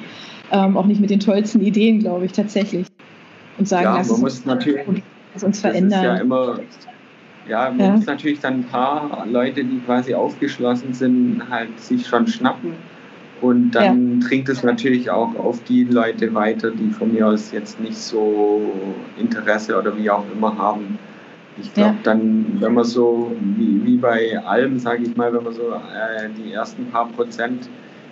Ähm, 0.51 0.75
auch 0.75 0.85
nicht 0.85 0.99
mit 0.99 1.09
den 1.09 1.21
tollsten 1.21 1.61
Ideen, 1.61 1.99
glaube 1.99 2.25
ich, 2.25 2.33
tatsächlich. 2.33 2.87
Und 3.57 3.67
sagen, 3.67 3.85
ja, 3.85 4.03
man 4.03 4.19
muss 4.19 4.45
natürlich, 4.45 4.85
das 5.33 5.43
uns 5.43 5.61
verändern. 5.61 6.03
ja 6.03 6.17
immer, 6.17 6.59
ja, 7.47 7.69
man 7.69 7.79
ja. 7.79 7.91
muss 7.91 8.05
natürlich 8.05 8.41
dann 8.41 8.55
ein 8.55 8.63
paar 8.65 9.25
Leute, 9.25 9.63
die 9.63 9.79
quasi 9.85 10.13
aufgeschlossen 10.13 10.93
sind, 10.93 11.43
halt 11.49 11.79
sich 11.79 12.05
schon 12.05 12.27
schnappen 12.27 12.73
und 13.41 13.71
dann 13.71 14.21
ja. 14.21 14.27
trinkt 14.27 14.49
es 14.49 14.63
natürlich 14.63 15.09
auch 15.09 15.35
auf 15.35 15.63
die 15.63 15.83
Leute 15.83 16.33
weiter, 16.33 16.71
die 16.71 16.91
von 16.91 17.11
mir 17.11 17.27
aus 17.27 17.51
jetzt 17.51 17.79
nicht 17.79 17.97
so 17.97 18.61
Interesse 19.17 19.77
oder 19.77 19.97
wie 19.97 20.09
auch 20.09 20.25
immer 20.33 20.55
haben. 20.57 20.99
Ich 21.59 21.73
glaube, 21.73 21.95
ja. 21.95 21.99
dann, 22.03 22.45
wenn 22.59 22.73
man 22.73 22.85
so, 22.85 23.35
wie, 23.57 23.83
wie 23.83 23.97
bei 23.97 24.39
allem, 24.45 24.79
sage 24.79 25.03
ich 25.03 25.17
mal, 25.17 25.33
wenn 25.33 25.43
man 25.43 25.53
so 25.53 25.63
äh, 25.71 26.29
die 26.37 26.53
ersten 26.53 26.85
paar 26.85 27.07
Prozent 27.09 27.67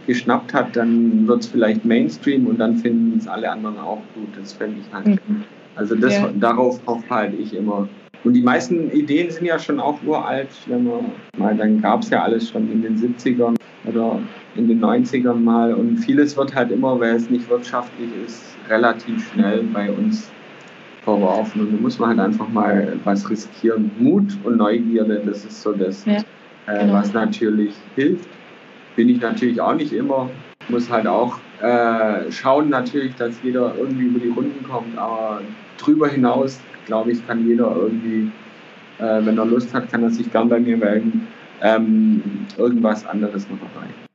geschnappt 0.08 0.54
hat, 0.54 0.76
dann 0.76 1.28
wird 1.28 1.42
es 1.42 1.48
vielleicht 1.48 1.86
Mainstream 1.86 2.48
und 2.48 2.60
dann 2.60 2.78
finden 2.78 3.18
es 3.20 3.28
alle 3.28 3.50
anderen 3.50 3.78
auch 3.78 4.02
gut. 4.16 4.30
Das 4.40 4.54
fände 4.54 4.78
ich 4.82 4.94
halt. 4.94 5.08
Mhm. 5.08 5.44
Also 5.76 5.96
das, 5.96 6.16
ja. 6.16 6.30
darauf 6.40 6.82
hoffe 6.88 7.10
halt 7.10 7.40
ich 7.40 7.56
immer. 7.56 7.88
Und 8.24 8.34
die 8.34 8.42
meisten 8.42 8.92
Ideen 8.92 9.32
sind 9.32 9.46
ja 9.46 9.58
schon 9.58 9.80
auch 9.80 9.98
uralt. 10.06 10.50
Wenn 10.66 10.84
man 10.84 11.06
mal, 11.38 11.56
dann 11.56 11.82
gab 11.82 12.02
es 12.02 12.10
ja 12.10 12.24
alles 12.24 12.50
schon 12.50 12.70
in 12.72 12.82
den 12.82 12.98
70ern 12.98 13.56
oder 13.86 14.20
in 14.56 14.68
den 14.68 14.82
90ern 14.82 15.36
mal. 15.36 15.74
Und 15.74 15.98
vieles 15.98 16.36
wird 16.36 16.54
halt 16.54 16.72
immer, 16.72 17.00
weil 17.00 17.16
es 17.16 17.30
nicht 17.30 17.50
wirtschaftlich 17.50 18.10
ist, 18.26 18.58
relativ 18.68 19.32
schnell 19.32 19.64
bei 19.74 19.90
uns 19.90 20.30
verworfen. 21.04 21.62
Und 21.62 21.74
da 21.74 21.82
muss 21.82 21.98
man 21.98 22.10
halt 22.10 22.20
einfach 22.20 22.50
mal 22.50 22.98
was 23.06 23.30
riskieren. 23.30 23.90
Mut 24.00 24.38
und 24.44 24.58
Neugierde, 24.58 25.22
das 25.26 25.46
ist 25.46 25.62
so 25.62 25.72
das, 25.72 26.04
ja, 26.06 26.18
äh, 26.68 26.80
genau. 26.80 26.94
was 26.94 27.14
natürlich 27.14 27.74
hilft. 27.96 28.28
Bin 28.98 29.08
ich 29.08 29.22
natürlich 29.22 29.62
auch 29.62 29.76
nicht 29.76 29.94
immer. 29.94 30.30
Muss 30.68 30.90
halt 30.90 31.08
auch 31.08 31.40
äh, 31.62 32.32
schauen 32.32 32.70
natürlich, 32.70 33.16
dass 33.16 33.36
jeder 33.44 33.74
irgendwie 33.78 34.06
über 34.06 34.20
die 34.20 34.30
Runden 34.30 34.64
kommt. 34.64 34.98
Aber 34.98 35.42
drüber 35.78 36.08
hinaus, 36.08 36.60
glaube 36.86 37.12
ich, 37.12 37.26
kann 37.28 37.48
jeder 37.48 37.76
irgendwie, 37.76 38.32
äh, 39.00 39.26
wenn 39.26 39.38
er 39.38 39.46
Lust 39.46 39.74
hat, 39.74 39.92
kann 39.92 40.04
er 40.04 40.10
sich 40.10 40.32
gern 40.32 40.50
bei 40.50 40.60
mir 40.60 40.78
melden, 40.78 41.28
ähm, 41.62 42.22
irgendwas 42.58 43.06
anderes 43.06 43.48
noch 43.50 43.58
erreichen. 43.76 44.10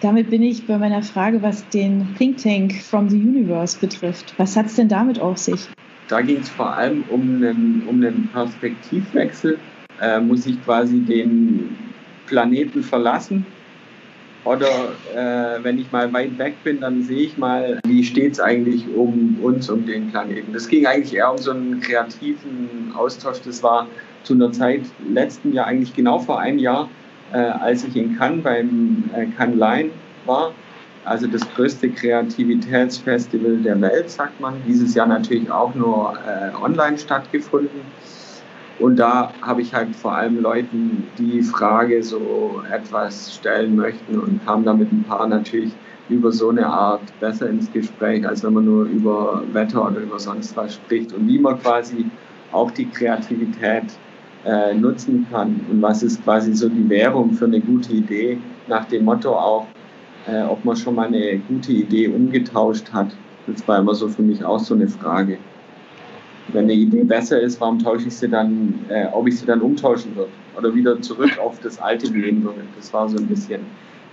Damit 0.00 0.30
bin 0.30 0.42
ich 0.42 0.66
bei 0.66 0.76
meiner 0.76 1.02
Frage, 1.02 1.42
was 1.42 1.68
den 1.70 2.14
Think 2.16 2.36
Tank 2.36 2.74
from 2.74 3.08
the 3.08 3.16
Universe 3.16 3.78
betrifft. 3.78 4.34
Was 4.36 4.56
hat 4.56 4.66
es 4.66 4.76
denn 4.76 4.88
damit 4.88 5.18
auf 5.20 5.38
sich? 5.38 5.68
Da 6.08 6.20
ging 6.20 6.38
es 6.38 6.48
vor 6.48 6.74
allem 6.74 7.02
um 7.08 7.22
einen, 7.22 7.82
um 7.88 7.96
einen 7.96 8.28
Perspektivwechsel. 8.32 9.58
Äh, 10.00 10.20
muss 10.20 10.46
ich 10.46 10.62
quasi 10.64 11.00
den 11.00 11.76
Planeten 12.26 12.82
verlassen? 12.82 13.46
Oder 14.46 14.92
äh, 15.12 15.62
wenn 15.64 15.76
ich 15.76 15.90
mal 15.90 16.12
weit 16.12 16.38
weg 16.38 16.54
bin, 16.62 16.80
dann 16.80 17.02
sehe 17.02 17.22
ich 17.22 17.36
mal, 17.36 17.80
wie 17.84 18.04
steht 18.04 18.34
es 18.34 18.40
eigentlich 18.40 18.84
um 18.94 19.38
uns, 19.42 19.68
um 19.68 19.84
den 19.84 20.12
Planeten. 20.12 20.52
Das 20.52 20.68
ging 20.68 20.86
eigentlich 20.86 21.16
eher 21.16 21.32
um 21.32 21.38
so 21.38 21.50
einen 21.50 21.80
kreativen 21.80 22.92
Austausch. 22.96 23.40
Das 23.44 23.64
war 23.64 23.88
zu 24.22 24.34
einer 24.34 24.52
Zeit, 24.52 24.82
letzten 25.12 25.52
Jahr, 25.52 25.66
eigentlich 25.66 25.94
genau 25.94 26.20
vor 26.20 26.38
einem 26.38 26.60
Jahr, 26.60 26.88
äh, 27.32 27.38
als 27.38 27.82
ich 27.82 27.96
in 27.96 28.16
Cannes 28.16 28.44
beim 28.44 29.10
äh, 29.14 29.26
Cannes 29.36 29.58
Line 29.58 29.90
war. 30.26 30.52
Also 31.04 31.26
das 31.26 31.42
größte 31.54 31.90
Kreativitätsfestival 31.90 33.56
der 33.58 33.80
Welt, 33.80 34.10
sagt 34.10 34.40
man. 34.40 34.54
Dieses 34.66 34.94
Jahr 34.94 35.08
natürlich 35.08 35.50
auch 35.50 35.74
nur 35.74 36.16
äh, 36.24 36.54
online 36.56 36.98
stattgefunden. 36.98 37.80
Und 38.78 38.96
da 38.98 39.32
habe 39.40 39.62
ich 39.62 39.74
halt 39.74 39.96
vor 39.96 40.14
allem 40.14 40.40
Leuten 40.40 41.04
die 41.18 41.42
Frage 41.42 42.02
so 42.02 42.62
etwas 42.70 43.34
stellen 43.34 43.74
möchten 43.74 44.18
und 44.18 44.44
kam 44.44 44.64
da 44.64 44.74
mit 44.74 44.92
ein 44.92 45.04
paar 45.04 45.26
natürlich 45.26 45.72
über 46.08 46.30
so 46.30 46.50
eine 46.50 46.66
Art 46.66 47.00
besser 47.20 47.48
ins 47.48 47.72
Gespräch, 47.72 48.26
als 48.26 48.44
wenn 48.44 48.52
man 48.52 48.64
nur 48.66 48.84
über 48.84 49.42
Wetter 49.52 49.86
oder 49.86 50.00
über 50.00 50.18
sonst 50.18 50.56
was 50.56 50.74
spricht 50.74 51.12
und 51.12 51.26
wie 51.26 51.38
man 51.38 51.58
quasi 51.60 52.04
auch 52.52 52.70
die 52.70 52.86
Kreativität 52.86 53.84
äh, 54.44 54.74
nutzen 54.74 55.26
kann 55.30 55.60
und 55.70 55.82
was 55.82 56.02
ist 56.02 56.22
quasi 56.22 56.54
so 56.54 56.68
die 56.68 56.88
Währung 56.88 57.32
für 57.32 57.46
eine 57.46 57.60
gute 57.60 57.92
Idee, 57.92 58.38
nach 58.68 58.84
dem 58.84 59.04
Motto 59.04 59.34
auch, 59.34 59.66
äh, 60.26 60.42
ob 60.42 60.64
man 60.64 60.76
schon 60.76 60.94
mal 60.94 61.06
eine 61.06 61.38
gute 61.48 61.72
Idee 61.72 62.08
umgetauscht 62.08 62.92
hat. 62.92 63.08
Das 63.46 63.66
war 63.66 63.78
immer 63.78 63.94
so 63.94 64.08
für 64.08 64.22
mich 64.22 64.44
auch 64.44 64.60
so 64.60 64.74
eine 64.74 64.88
Frage. 64.88 65.38
Wenn 66.52 66.64
eine 66.64 66.74
Idee 66.74 67.04
besser 67.04 67.40
ist, 67.40 67.60
warum 67.60 67.78
tausche 67.78 68.08
ich 68.08 68.16
sie 68.16 68.28
dann, 68.28 68.74
äh, 68.88 69.06
ob 69.12 69.26
ich 69.26 69.38
sie 69.38 69.46
dann 69.46 69.60
umtauschen 69.60 70.14
würde 70.14 70.30
oder 70.56 70.74
wieder 70.74 71.00
zurück 71.00 71.38
auf 71.44 71.58
das 71.60 71.80
Alte 71.80 72.10
gehen 72.10 72.44
würde. 72.44 72.60
Das 72.76 72.92
war 72.92 73.08
so 73.08 73.18
ein 73.18 73.26
bisschen 73.26 73.60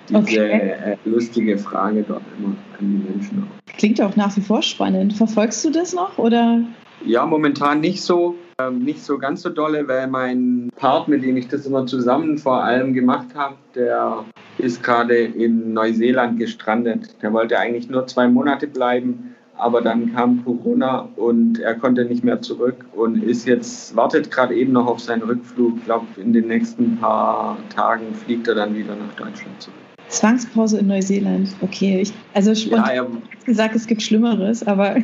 diese 0.10 0.20
okay. 0.20 0.72
Äh, 0.86 0.98
lustige 1.06 1.58
Frage 1.58 2.04
dort 2.06 2.24
immer 2.38 2.56
an 2.80 2.80
die 2.80 3.12
Menschen. 3.12 3.48
Klingt 3.78 4.02
auch 4.02 4.16
nach 4.16 4.36
wie 4.36 4.42
vor 4.42 4.62
spannend. 4.62 5.14
Verfolgst 5.14 5.64
du 5.64 5.70
das 5.70 5.94
noch 5.94 6.18
oder? 6.18 6.62
Ja, 7.06 7.26
momentan 7.26 7.82
nicht 7.82 8.02
so. 8.02 8.36
Ähm, 8.60 8.84
nicht 8.84 9.04
so 9.04 9.18
ganz 9.18 9.42
so 9.42 9.50
dolle, 9.50 9.88
weil 9.88 10.08
mein 10.08 10.70
Part, 10.76 11.08
mit 11.08 11.24
dem 11.24 11.38
ich 11.38 11.48
das 11.48 11.66
immer 11.66 11.88
zusammen 11.88 12.38
vor 12.38 12.64
allem 12.64 12.94
gemacht 12.94 13.30
habe, 13.34 13.56
der 13.74 14.26
ist 14.60 14.84
gerade 14.84 15.16
in 15.16 15.74
Neuseeland 15.74 16.38
gestrandet. 16.38 17.16
Der 17.24 17.34
wollte 17.34 17.58
eigentlich 17.58 17.90
nur 17.90 18.06
zwei 18.06 18.28
Monate 18.28 18.68
bleiben, 18.68 19.33
aber 19.64 19.82
dann 19.82 20.14
kam 20.14 20.44
Corona 20.44 21.08
und 21.16 21.58
er 21.60 21.76
konnte 21.76 22.04
nicht 22.04 22.22
mehr 22.22 22.42
zurück 22.42 22.86
und 22.94 23.24
ist 23.24 23.48
jetzt, 23.48 23.96
wartet 23.96 24.30
gerade 24.30 24.54
eben 24.54 24.74
noch 24.74 24.88
auf 24.88 25.00
seinen 25.00 25.24
Rückflug. 25.24 25.78
Ich 25.78 25.86
glaube, 25.86 26.06
in 26.18 26.34
den 26.34 26.48
nächsten 26.48 26.98
paar 26.98 27.58
Tagen 27.74 28.14
fliegt 28.14 28.48
er 28.50 28.56
dann 28.56 28.76
wieder 28.76 28.94
nach 28.94 29.14
Deutschland 29.16 29.62
zurück. 29.62 29.78
Zwangspause 30.10 30.80
in 30.80 30.88
Neuseeland. 30.88 31.56
Okay, 31.62 32.02
ich, 32.02 32.14
also 32.34 32.54
spontan 32.54 32.96
ja, 32.96 33.04
ja. 33.04 33.08
gesagt, 33.46 33.74
es 33.76 33.88
gibt 33.88 34.02
Schlimmeres, 34.02 34.68
aber 34.68 34.98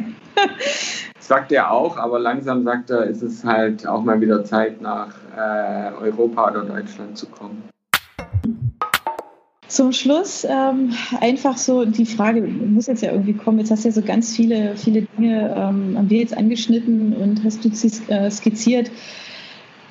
sagt 1.19 1.54
er 1.54 1.72
auch, 1.72 1.98
aber 1.98 2.19
langsam 2.19 2.63
sagt 2.65 2.89
er, 2.89 3.06
ist 3.06 3.24
es 3.24 3.45
halt 3.45 3.88
auch 3.88 4.04
mal 4.04 4.19
wieder 4.19 4.43
Zeit, 4.43 4.82
nach 4.82 5.15
äh, 5.38 5.93
Europa 6.02 6.52
oder 6.52 6.65
Deutschland 6.65 7.17
zu 7.17 7.28
kommen. 7.28 7.63
Zum 9.69 9.91
Schluss 9.93 10.47
ähm, 10.49 10.93
einfach 11.21 11.55
so 11.55 11.86
die 11.86 12.08
Frage, 12.08 12.41
muss 12.41 12.88
jetzt 12.88 13.03
ja 13.03 13.12
irgendwie 13.12 13.34
kommen, 13.34 13.60
jetzt 13.60 13.69
hast 13.69 13.86
du 13.86 13.89
ja 13.89 13.93
so 13.93 14.01
ganz 14.01 14.36
viele, 14.36 14.75
viele 14.75 15.03
Dinge, 15.03 15.53
ähm, 15.55 15.95
haben 15.95 16.10
wir 16.10 16.17
jetzt 16.17 16.36
angeschnitten 16.36 17.13
und 17.13 17.43
hast 17.43 17.63
du 17.63 17.69
äh, 18.12 18.32
skizziert. 18.32 18.89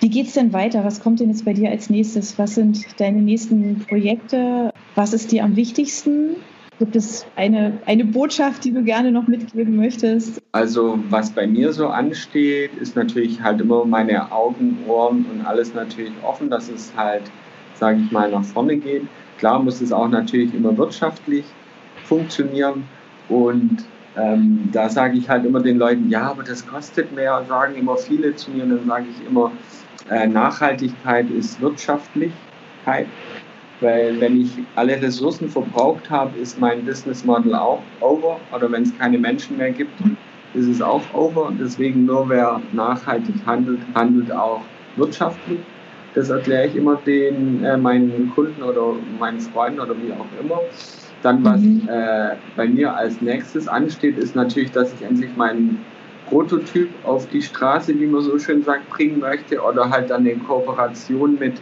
Wie 0.01 0.09
geht 0.09 0.27
es 0.27 0.33
denn 0.33 0.53
weiter? 0.53 0.85
Was 0.85 1.01
kommt 1.01 1.21
denn 1.21 1.29
jetzt 1.29 1.45
bei 1.45 1.53
dir 1.53 1.71
als 1.71 1.91
nächstes? 1.91 2.37
Was 2.41 2.57
sind 2.57 2.85
deine 2.99 3.23
nächsten 3.23 3.79
Projekte? 3.89 4.73
Was 4.97 5.13
ist 5.13 5.31
dir 5.31 5.45
am 5.45 5.55
wichtigsten? 5.55 6.37
Gibt 6.81 6.97
es 6.97 7.25
eine, 7.37 7.79
eine 7.87 8.05
Botschaft, 8.05 8.65
die 8.65 8.73
du 8.73 8.83
gerne 8.83 9.13
noch 9.13 9.29
mitgeben 9.29 9.77
möchtest? 9.77 10.43
Also 10.51 10.99
was 11.09 11.31
bei 11.31 11.47
mir 11.47 11.73
so 11.73 11.87
ansteht, 11.87 12.73
ist 12.81 12.97
natürlich 12.97 13.41
halt 13.43 13.61
immer 13.61 13.85
meine 13.85 14.33
Augen, 14.33 14.79
Ohren 14.89 15.25
und 15.33 15.47
alles 15.47 15.73
natürlich 15.73 16.13
offen, 16.25 16.51
dass 16.51 16.69
es 16.69 16.93
halt, 16.97 17.23
sage 17.75 18.01
ich 18.05 18.11
mal, 18.11 18.29
nach 18.29 18.45
vorne 18.45 18.77
geht. 18.77 19.03
Klar 19.39 19.63
muss 19.63 19.81
es 19.81 19.93
auch 19.93 20.09
natürlich 20.09 20.55
immer 20.55 20.77
wirtschaftlich 20.77 21.45
funktionieren 22.05 22.85
und 23.29 23.85
ähm, 24.17 24.69
da 24.73 24.89
sage 24.89 25.17
ich 25.17 25.29
halt 25.29 25.45
immer 25.45 25.61
den 25.61 25.79
Leuten, 25.79 26.11
ja, 26.11 26.31
aber 26.31 26.43
das 26.43 26.67
kostet 26.67 27.15
mehr, 27.15 27.45
sagen 27.49 27.77
immer 27.77 27.97
viele 27.97 28.35
zu 28.35 28.51
mir 28.51 28.65
und 28.65 28.71
dann 28.71 28.87
sage 28.87 29.07
ich 29.11 29.27
immer, 29.27 29.53
äh, 30.11 30.27
Nachhaltigkeit 30.27 31.31
ist 31.31 31.61
Wirtschaftlichkeit. 31.61 33.07
Weil 33.81 34.21
wenn 34.21 34.41
ich 34.41 34.51
alle 34.75 35.01
Ressourcen 35.01 35.49
verbraucht 35.49 36.11
habe, 36.11 36.37
ist 36.39 36.59
mein 36.59 36.85
Business 36.85 37.25
Model 37.25 37.55
auch 37.55 37.81
over. 38.01 38.41
Oder 38.53 38.73
wenn 38.73 38.83
es 38.83 38.99
keine 38.99 39.19
Menschen 39.19 39.57
mehr 39.57 39.71
gibt, 39.71 39.93
ist 40.55 40.67
es 40.67 40.83
auch 40.83 41.03
over. 41.15 41.53
Deswegen 41.61 42.05
nur 42.05 42.29
wer 42.29 42.61
nachhaltig 42.73 43.37
handelt, 43.47 43.81
handelt 43.95 44.33
auch 44.33 44.63
wirtschaftlich. 44.97 45.61
Das 46.19 46.31
erkläre 46.31 46.67
ich 46.67 46.75
immer 46.75 46.97
den 46.97 47.63
äh, 47.63 47.77
meinen 47.77 48.33
Kunden 48.35 48.61
oder 48.61 48.97
meinen 49.21 49.39
Freunden 49.39 49.79
oder 49.79 49.95
wie 50.03 50.13
auch 50.13 50.27
immer. 50.43 50.63
Dann, 51.23 51.45
was 51.45 51.61
mhm. 51.61 51.89
äh, 51.89 52.31
bei 52.57 52.67
mir 52.67 52.93
als 52.93 53.23
nächstes 53.23 53.69
ansteht, 53.69 54.19
ist 54.19 54.35
natürlich, 54.35 54.73
dass 54.73 54.93
ich 54.93 55.03
endlich 55.03 55.31
meinen 55.37 55.79
Prototyp 56.29 56.89
auf 57.05 57.29
die 57.29 57.41
Straße, 57.41 57.97
wie 58.01 58.07
man 58.07 58.23
so 58.23 58.37
schön 58.37 58.65
sagt, 58.65 58.91
bringen 58.91 59.21
möchte 59.21 59.61
oder 59.61 59.91
halt 59.91 60.11
dann 60.11 60.27
in 60.27 60.43
Kooperation 60.43 61.39
mit 61.39 61.55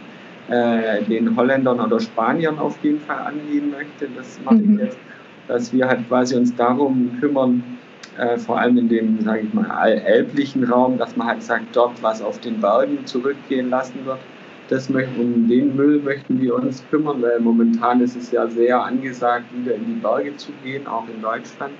äh, 0.49 1.03
den 1.03 1.35
Holländern 1.35 1.79
oder 1.79 1.99
Spaniern 1.99 2.57
auf 2.57 2.79
jeden 2.81 3.01
Fall 3.01 3.27
angehen 3.27 3.69
möchte. 3.69 4.09
Das 4.15 4.39
mache 4.43 4.55
mhm. 4.55 4.73
ich 4.73 4.85
jetzt, 4.85 4.97
dass 5.47 5.71
wir 5.71 5.87
halt 5.87 6.07
quasi 6.07 6.35
uns 6.35 6.55
darum 6.55 7.11
kümmern, 7.19 7.61
äh, 8.17 8.39
vor 8.39 8.57
allem 8.57 8.79
in 8.79 8.89
dem, 8.89 9.21
sage 9.21 9.41
ich 9.41 9.53
mal, 9.53 9.69
allelblichen 9.69 10.63
Raum, 10.63 10.97
dass 10.97 11.15
man 11.15 11.27
halt 11.27 11.43
sagt, 11.43 11.75
dort 11.75 12.01
was 12.01 12.23
auf 12.23 12.39
den 12.39 12.59
Bergen 12.59 13.05
zurückgehen 13.05 13.69
lassen 13.69 14.03
wird. 14.03 14.17
Das 14.69 14.89
möchten, 14.89 15.19
um 15.19 15.47
den 15.47 15.75
Müll 15.75 16.01
möchten 16.01 16.41
wir 16.41 16.55
uns 16.55 16.83
kümmern, 16.89 17.21
weil 17.21 17.39
momentan 17.39 18.01
ist 18.01 18.15
es 18.17 18.31
ja 18.31 18.47
sehr 18.47 18.83
angesagt, 18.83 19.45
wieder 19.57 19.75
in 19.75 19.85
die 19.85 20.01
Berge 20.01 20.35
zu 20.35 20.51
gehen, 20.63 20.87
auch 20.87 21.07
in 21.07 21.21
Deutschland. 21.21 21.71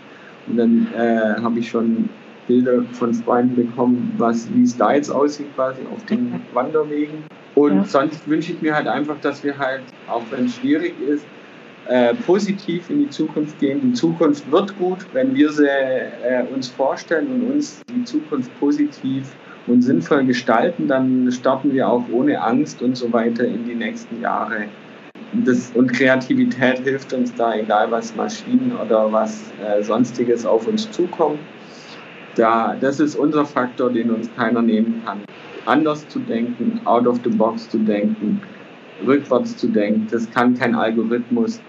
Und 0.47 0.57
dann 0.57 0.87
äh, 0.93 1.41
habe 1.41 1.59
ich 1.59 1.69
schon 1.69 2.07
Bilder 2.47 2.83
von 2.93 3.13
Freunden 3.13 3.55
bekommen, 3.55 4.13
was, 4.17 4.47
wie 4.53 4.63
es 4.63 4.77
da 4.77 4.93
jetzt 4.93 5.09
aussieht, 5.09 5.53
quasi 5.55 5.81
auf 5.93 6.05
den 6.05 6.41
Wanderwegen. 6.53 7.25
Und 7.55 7.75
ja. 7.75 7.83
sonst 7.83 8.27
wünsche 8.27 8.53
ich 8.53 8.61
mir 8.61 8.73
halt 8.73 8.87
einfach, 8.87 9.19
dass 9.21 9.43
wir 9.43 9.57
halt, 9.57 9.83
auch 10.07 10.23
wenn 10.29 10.45
es 10.45 10.55
schwierig 10.55 10.93
ist, 11.01 11.25
äh, 11.87 12.13
positiv 12.15 12.89
in 12.89 12.99
die 12.99 13.09
Zukunft 13.09 13.59
gehen. 13.59 13.81
Die 13.81 13.93
Zukunft 13.93 14.49
wird 14.51 14.77
gut, 14.77 15.05
wenn 15.13 15.33
wir 15.33 15.51
sie 15.51 15.67
äh, 15.67 16.43
uns 16.53 16.67
vorstellen 16.67 17.27
und 17.27 17.51
uns 17.51 17.83
die 17.85 18.03
Zukunft 18.03 18.51
positiv 18.59 19.25
und 19.67 19.81
sinnvoll 19.81 20.25
gestalten, 20.25 20.87
dann 20.87 21.31
starten 21.31 21.73
wir 21.73 21.87
auch 21.87 22.03
ohne 22.11 22.41
Angst 22.41 22.81
und 22.81 22.95
so 22.95 23.11
weiter 23.11 23.45
in 23.45 23.65
die 23.65 23.75
nächsten 23.75 24.21
Jahre. 24.21 24.65
Das, 25.45 25.71
und 25.75 25.91
Kreativität 25.91 26.79
hilft 26.79 27.13
uns 27.13 27.33
da, 27.35 27.55
egal 27.55 27.91
was 27.91 28.15
Maschinen 28.15 28.71
oder 28.83 29.11
was 29.11 29.51
äh, 29.63 29.83
sonstiges 29.83 30.45
auf 30.45 30.67
uns 30.67 30.89
zukommt. 30.91 31.39
Da, 32.35 32.75
das 32.79 32.99
ist 32.99 33.15
unser 33.15 33.45
Faktor, 33.45 33.91
den 33.91 34.11
uns 34.11 34.29
keiner 34.35 34.61
nehmen 34.61 35.01
kann. 35.05 35.21
Anders 35.65 36.07
zu 36.07 36.19
denken, 36.19 36.79
out 36.85 37.05
of 37.07 37.19
the 37.23 37.29
box 37.29 37.69
zu 37.69 37.77
denken, 37.79 38.39
rückwärts 39.05 39.57
zu 39.57 39.67
denken, 39.67 40.07
das 40.09 40.31
kann 40.31 40.57
kein 40.57 40.75
Algorithmus. 40.75 41.59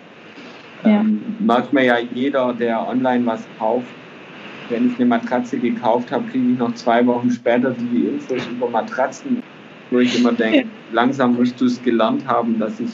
Ja. 0.84 1.00
Ähm, 1.00 1.20
merkt 1.40 1.72
man 1.72 1.84
ja 1.84 1.96
jeder, 1.98 2.52
der 2.52 2.86
online 2.86 3.26
was 3.26 3.44
kauft, 3.58 3.88
wenn 4.68 4.88
ich 4.88 4.96
eine 4.96 5.06
Matratze 5.06 5.58
gekauft 5.58 6.10
habe, 6.12 6.28
kriege 6.28 6.52
ich 6.52 6.58
noch 6.58 6.74
zwei 6.74 7.04
Wochen 7.06 7.30
später 7.30 7.70
die 7.70 8.06
Infos 8.06 8.46
über 8.50 8.68
Matratzen, 8.68 9.42
wo 9.90 9.98
ich 9.98 10.18
immer 10.18 10.32
denke, 10.32 10.68
langsam 10.92 11.36
musst 11.36 11.60
du 11.60 11.66
es 11.66 11.82
gelernt 11.82 12.26
haben, 12.26 12.58
dass 12.58 12.78
ich 12.80 12.90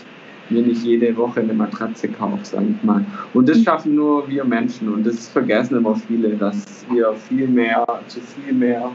mir 0.51 0.63
nicht 0.63 0.83
jede 0.85 1.17
Woche 1.17 1.41
eine 1.41 1.55
Matratze 1.55 2.09
kaufe, 2.09 2.45
sage 2.45 2.67
ich 2.77 2.83
mal. 2.85 3.05
Und 3.33 3.49
das 3.49 3.63
schaffen 3.63 3.95
nur 3.95 4.29
wir 4.29 4.45
Menschen 4.45 4.93
und 4.93 5.07
das 5.07 5.29
vergessen 5.29 5.77
immer 5.77 5.97
viele, 5.97 6.31
dass 6.37 6.85
wir 6.91 7.15
viel 7.15 7.49
mehr, 7.49 7.87
zu 8.09 8.21
viel 8.21 8.53
mehr 8.53 8.91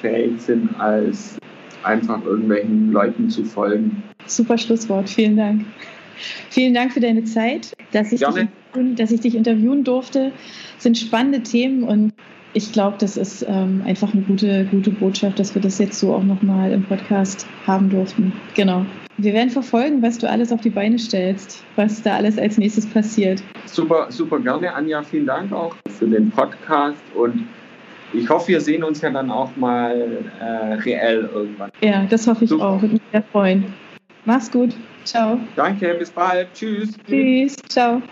fähig 0.00 0.40
sind, 0.40 0.68
als 0.78 1.38
einfach 1.84 2.22
irgendwelchen 2.24 2.92
Leuten 2.92 3.30
zu 3.30 3.44
folgen. 3.44 4.02
Super 4.26 4.58
Schlusswort, 4.58 5.08
vielen 5.08 5.36
Dank. 5.36 5.64
Vielen 6.50 6.74
Dank 6.74 6.92
für 6.92 7.00
deine 7.00 7.24
Zeit, 7.24 7.76
dass 7.92 8.12
ich, 8.12 8.20
dich, 8.20 8.48
dass 8.96 9.10
ich 9.10 9.20
dich 9.20 9.34
interviewen 9.34 9.84
durfte. 9.84 10.32
Das 10.74 10.82
sind 10.82 10.98
spannende 10.98 11.42
Themen 11.42 11.84
und 11.84 12.12
ich 12.54 12.72
glaube, 12.72 12.96
das 12.98 13.16
ist 13.16 13.44
ähm, 13.48 13.82
einfach 13.86 14.12
eine 14.12 14.22
gute, 14.22 14.64
gute 14.70 14.90
Botschaft, 14.90 15.38
dass 15.38 15.54
wir 15.54 15.62
das 15.62 15.78
jetzt 15.78 15.98
so 15.98 16.14
auch 16.14 16.22
nochmal 16.22 16.72
im 16.72 16.82
Podcast 16.82 17.46
haben 17.66 17.90
durften. 17.90 18.32
Genau. 18.54 18.86
Wir 19.18 19.34
werden 19.34 19.50
verfolgen, 19.50 20.00
was 20.00 20.18
du 20.18 20.28
alles 20.28 20.52
auf 20.52 20.60
die 20.60 20.70
Beine 20.70 20.98
stellst, 20.98 21.64
was 21.76 22.02
da 22.02 22.16
alles 22.16 22.38
als 22.38 22.56
nächstes 22.56 22.86
passiert. 22.86 23.42
Super, 23.66 24.06
super 24.10 24.38
gerne, 24.38 24.72
Anja. 24.72 25.02
Vielen 25.02 25.26
Dank 25.26 25.52
auch 25.52 25.74
für 25.98 26.06
den 26.06 26.30
Podcast 26.30 27.02
und 27.14 27.46
ich 28.12 28.28
hoffe, 28.28 28.48
wir 28.48 28.60
sehen 28.60 28.84
uns 28.84 29.02
ja 29.02 29.10
dann 29.10 29.30
auch 29.30 29.54
mal 29.56 30.18
äh, 30.40 30.74
reell 30.74 31.28
irgendwann. 31.32 31.70
Ja, 31.82 32.06
das 32.08 32.26
hoffe 32.26 32.44
ich 32.44 32.50
super. 32.50 32.66
auch. 32.66 32.80
Würde 32.80 32.94
mich 32.94 33.02
sehr 33.12 33.22
freuen. 33.22 33.64
Mach's 34.24 34.50
gut. 34.50 34.74
Ciao. 35.04 35.38
Danke, 35.56 35.94
bis 35.98 36.10
bald. 36.10 36.48
Tschüss. 36.54 36.92
Tschüss. 37.06 37.56
Ciao. 37.68 38.02